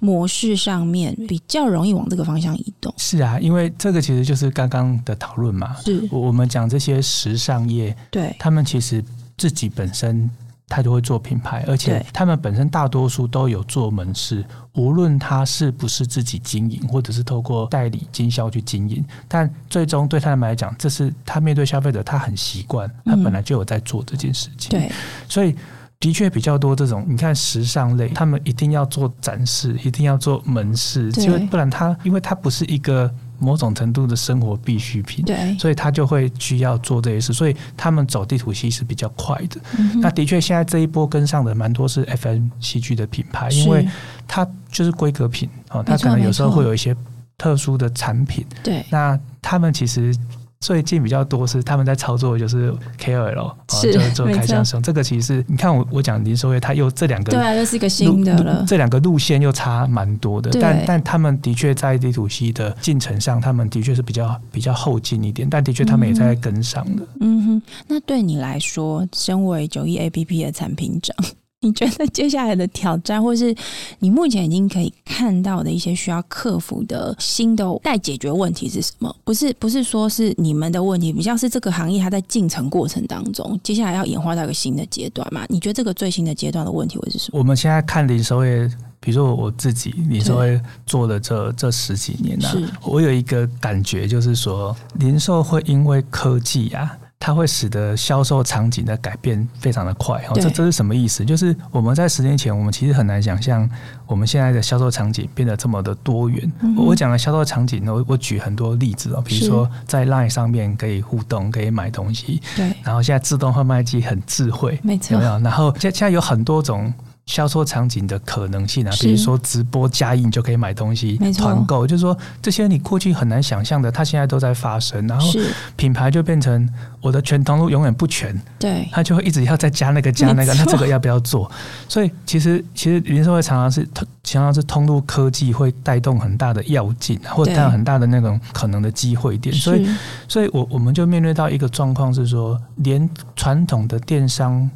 [0.00, 2.92] 模式上面比较容易往这个方向移动。
[2.98, 5.74] 是啊，因为这个其实就是刚刚的讨论嘛。
[5.82, 9.02] 是，我们讲这些时尚业，对，他们其实
[9.38, 10.28] 自己本身。
[10.70, 14.44] 他就会做品牌，而且他们本身大多数都有做门市，
[14.74, 24.70] 无论他是不是自己经营，或者是透过代理经销去经营，但最终对他们来讲，这是他面对消费者，他很习惯，他本来就有在做这件事情。
[24.70, 24.90] 对，
[25.28, 25.56] 所以
[25.98, 33.12] 的确比较多这种，你看时尚类，他们一定要做展示，一定要做门市，因为不然他，因为他不是一个。
[33.40, 39.60] 某种程度的生活必需品，对，所以他就会需要做这些事，所以他们走 D to C 是比较快的。
[39.78, 43.88] 嗯、那的确，现在这一波跟上的蛮多是 FMCG 的品牌，因为
[44.28, 46.94] 它就是规格品哦，它可能有时候会有一些
[47.36, 48.46] 特殊的产品。
[48.62, 50.14] 对，那他们其实。
[50.60, 54.80] 最近比较多是他们在操作，就是 KOL，是就是做开箱生。
[54.82, 58.62] 这个其实你看我我讲零售业，它又这两个对啊，又是一个新的了。
[58.68, 67.02] 这两个路线又差蛮多的，但但他们的确在 D to C 的进程上，他们的确是比较比较后进一点，但的确他们也在跟上的。
[67.20, 71.16] 嗯哼，那对你来说，身为九一 APP 的产品长。
[71.62, 73.54] 你觉得接下来的挑战，或是
[73.98, 79.14] 你目前已经可以看到的一些需要克服的新的待解决问题是什么？
[79.24, 85.44] 不是，不是说是你们的问题，比较是这个行业它在进程过程当中，接下来要演化到一个新的阶段嘛？
[85.50, 87.38] 你觉得这个最新的阶段的问题会是什么？
[87.38, 88.66] 我们现在看零售业，
[88.98, 96.96] 比如说我自己零售业做了这这十几年呢，啊，我有一个感觉，就是说零售会因为科技啊。
[97.22, 101.22] 它会使得销售场景的改变非常的快哦，这这是什么意思？
[101.22, 103.68] 就是我们在十年前，我们其实很难想象
[104.06, 106.50] 我们现在的销售场景变得这么的多元。
[106.60, 115.38] 嗯、我讲的销售场景呢，我我举很多例子哦，比如说在 LINE 上面可以互动，可以买东西，对，然后现在自动贩卖机很智慧，没错，有没有？
[115.40, 116.90] 然后现现在有很多种。
[117.30, 125.06] 销售场景的可能性啊，比如说直播加印就可以买东西，团购，就是说这些你过去很难想象的，它现在都在发生。
[125.06, 125.30] 然后
[125.76, 126.68] 品牌就变成
[127.00, 131.48] 我的全通路永远不全，对，它就会一直要再加那个加那个，那这个要不要做？
[131.88, 133.88] 所以其实其实零售会常常是
[134.24, 139.54] 常常是通路科技会带动很大的要进，或者带有很大的那种可能的机会点。
[139.54, 139.88] 所以，
[140.26, 144.68] 所以我我们就面对到一个状况是说，连传统的电商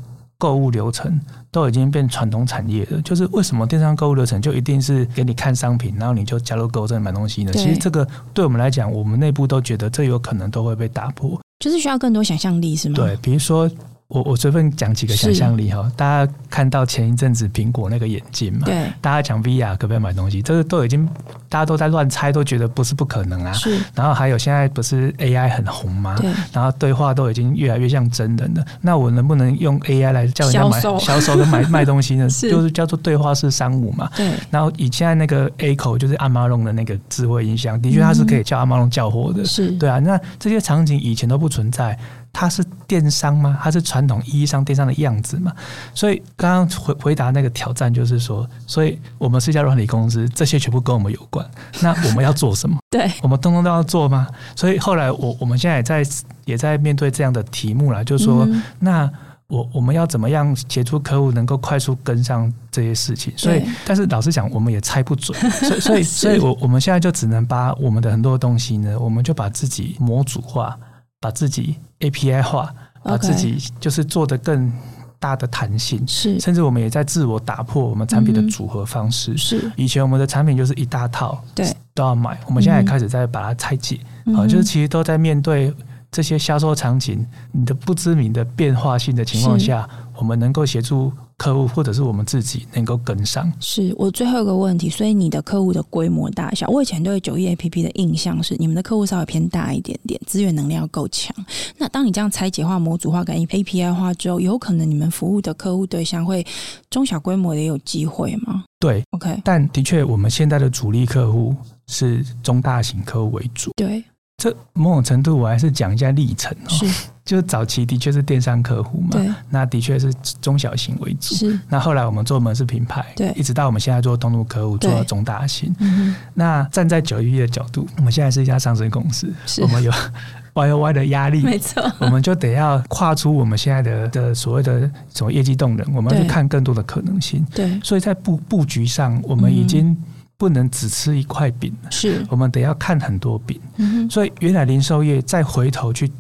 [0.45, 1.18] 购物流程。
[1.55, 7.53] 都已经变传统产业了，就是为什么电商购物流程就一定是给你看商品，然后你就加入购物车买东西呢？
[7.53, 12.97] 其实这个对我们来讲，我们内部都觉得这有可能都会被打破，就是需要更多想象力，是吗？
[12.97, 13.70] 对，比如说。
[14.07, 20.42] 我我随便讲几个想象力哈，大家看到前一阵子苹果那个眼镜嘛，对，大家讲 VR 可不可以买东西？
[20.42, 21.09] 这个都已经
[21.48, 23.52] 大家都在乱猜，都觉得不是不可能啊。
[23.55, 26.16] 是，然后还有现在不是 AI 很红吗？
[26.20, 28.64] 对，然后对话都已经越来越像真人了。
[28.82, 32.28] 那我能不能用 AI 来叫人家买销售跟买 卖东西呢？
[32.28, 34.09] 是，就是叫做对话式商务嘛。
[34.14, 39.42] 对，然后以现在那个 Echo 就是阿玛龙的那个智慧音箱，的确它是可以叫阿玛龙叫货的。
[39.46, 41.98] 是，对啊，那这些场景以前都不存在。
[42.35, 43.57] 它是电商吗？
[43.62, 45.53] 它是传统意义上电商的样子吗？
[45.95, 51.49] 所以刚刚回回答那个挑战就是说，所以我们是一家软体公司，这些全部跟我们有关。
[51.80, 52.76] 那我们要做什么？
[52.91, 54.26] 对，我们通通都要做吗？
[54.57, 56.03] 所以后来我我们现在也在
[56.45, 59.09] 也在面对这样的题目啦，就是说，嗯、那
[59.47, 63.32] 我我们要怎么样协助客户能够快速跟上这些事情？
[63.37, 65.39] 所以，但是老实讲，我们也猜不准。
[65.53, 70.76] 所以，所以，所以我我们现在就只能把我们的很多东西呢，我们就把自己模组化。
[71.25, 72.70] 把自己 API 化，
[73.03, 74.70] 把自己就是做的更
[75.18, 79.35] 大的弹性，是，甚至我们也在自我打破我们产品的组合方式。
[79.35, 82.39] 是，以前我们的产品就是一大套，对，都要买。
[82.47, 83.99] 我们现在也开始在把它拆解，
[84.37, 85.72] 啊，就是其实都在面对
[86.15, 91.12] 这些销售场景，你的不知名的变化性的情况下，我们能够协助。
[91.37, 94.89] 客户或者是我们自己能够跟上，是我最后一个问题。
[94.89, 101.35] 所以你的客户的规模大小，我以前对九亿 APP 的印象是，你们的客户稍微偏大一点点，资源能力要够强。
[101.77, 106.47] 那当你这样拆解化、模组化跟 API 化之后，有可能你们服务的客户对象会
[106.89, 108.62] 中小规模也有机会吗？
[108.79, 109.43] 对，OK。
[109.45, 111.53] 但的确，我们现在的主力客户
[111.89, 113.73] 是中大型客户为主。
[113.75, 114.05] 对。
[114.37, 116.68] 这某种程度，我还是讲一下历程哦。
[116.68, 116.87] 是，
[117.24, 121.35] 就早期的确是电商客户嘛，那的确是中小型为主。
[121.35, 125.74] 是，那后来我们做门市品牌，对，一直到我们现在做通路客户，做到中大型。
[125.78, 129.32] 嗯，那站在九一的角度，我们现在是一家上市公司，
[129.62, 129.91] 我们有
[130.55, 137.45] Y O Y 的压力，没错，我们就得要跨出我们现在的的所谓的什么业绩动能，我们要去看更多的可能性。
[137.55, 139.97] 对，所以在布布局上，我们已经
[140.45, 143.59] 不能只吃一块饼，是我们得要看很多饼。
[143.76, 146.12] 嗯，所以原来零售业再回头去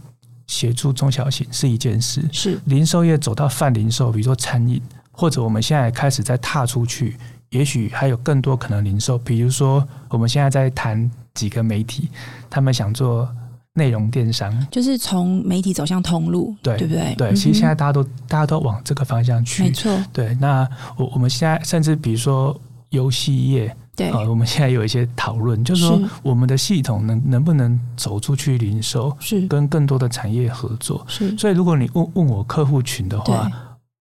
[0.46, 4.80] 协助中小型是一件事，是零售业走到泛零售，比如说餐饮，
[5.12, 7.18] 或者我们现在开始在踏出去。
[7.50, 12.08] 也许还有更多可能零售，比如说我们现在在谈几个媒体，
[12.48, 13.28] 他们想做
[13.74, 17.14] 内容电商，就是从媒体走向通路，对对不对？
[17.16, 19.94] 对，其实现在大家都大家都往这个方向去，没错。
[20.14, 20.66] 对，那
[20.96, 22.58] 我我们现在甚至比如说
[22.88, 31.36] 游戏业，对啊，我们现在有一些讨论，就是说我们的系统能能不能走出去零售，是跟更多的产业合作，是。
[31.36, 33.50] 所以如果你问问我客户群的话。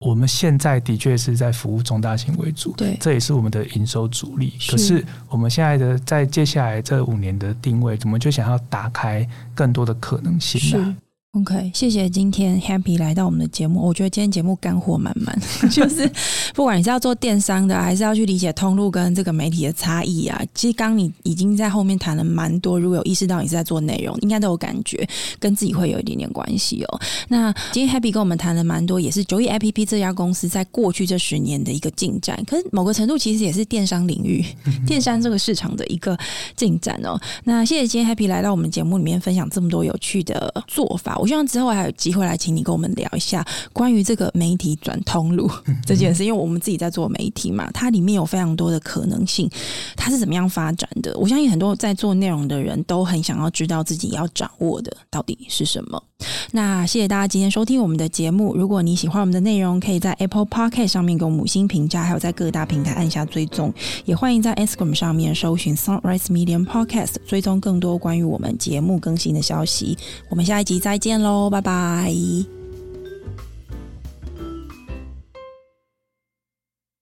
[0.01, 4.53] 我们现在的确是在服务中大型为主，对，这也是我们的营收主力。
[4.69, 10.97] 可是我们现在的在接下来这五年的定位，怎么就想要打开更多的可能性啊。
[11.37, 13.85] OK，谢谢今天 Happy 来到我们的节目。
[13.85, 15.37] 我觉得今天节目干货满满，
[15.69, 16.09] 就是
[16.55, 22.79] 不管你是要做电商的，还是要去理解通路跟这个媒体的差异啊，其实刚你已经在后面谈了蛮多。
[22.79, 25.05] 如果有意识到你是在做内容，应该都有感觉，
[25.41, 27.01] 跟自己会有一点点关系哦。
[27.27, 34.45] 那今天 Happy 跟我们谈了蛮多，也是九亿 APP 这家公司在过去这十年的一个进展，可是某个程度其实也是电商领域、
[34.87, 36.17] 电商这个市场的一个
[36.55, 37.21] 进展哦。
[37.43, 41.19] 那谢谢今天 Happy 来到我们节目里面分享这么多有趣的做法。
[41.25, 45.51] 我希望之后还有机会来请你跟我们聊一下关于这个媒体转通路
[45.87, 49.49] 这件事，因为我们自己在做媒体嘛，它里面有非常多的可能性，
[49.97, 51.17] 它是怎么样发展的？
[51.17, 56.03] 我相信很多在做内容的人都很想要知道自己要掌握的到底是什么。
[56.53, 58.55] 那谢谢大家今天收听我们的节目。
[58.55, 63.73] 如果你喜欢我们的内容，可以在 Apple Podcast 上面给我们五星评价，还有在各大平台按下追踪。
[64.05, 69.97] 也欢迎在 Instagram 上面搜寻 Sunrise Medium Podcast，追踪更多关于我们节目更新的消息。
[70.29, 72.64] 我们下一集再见喽，拜拜。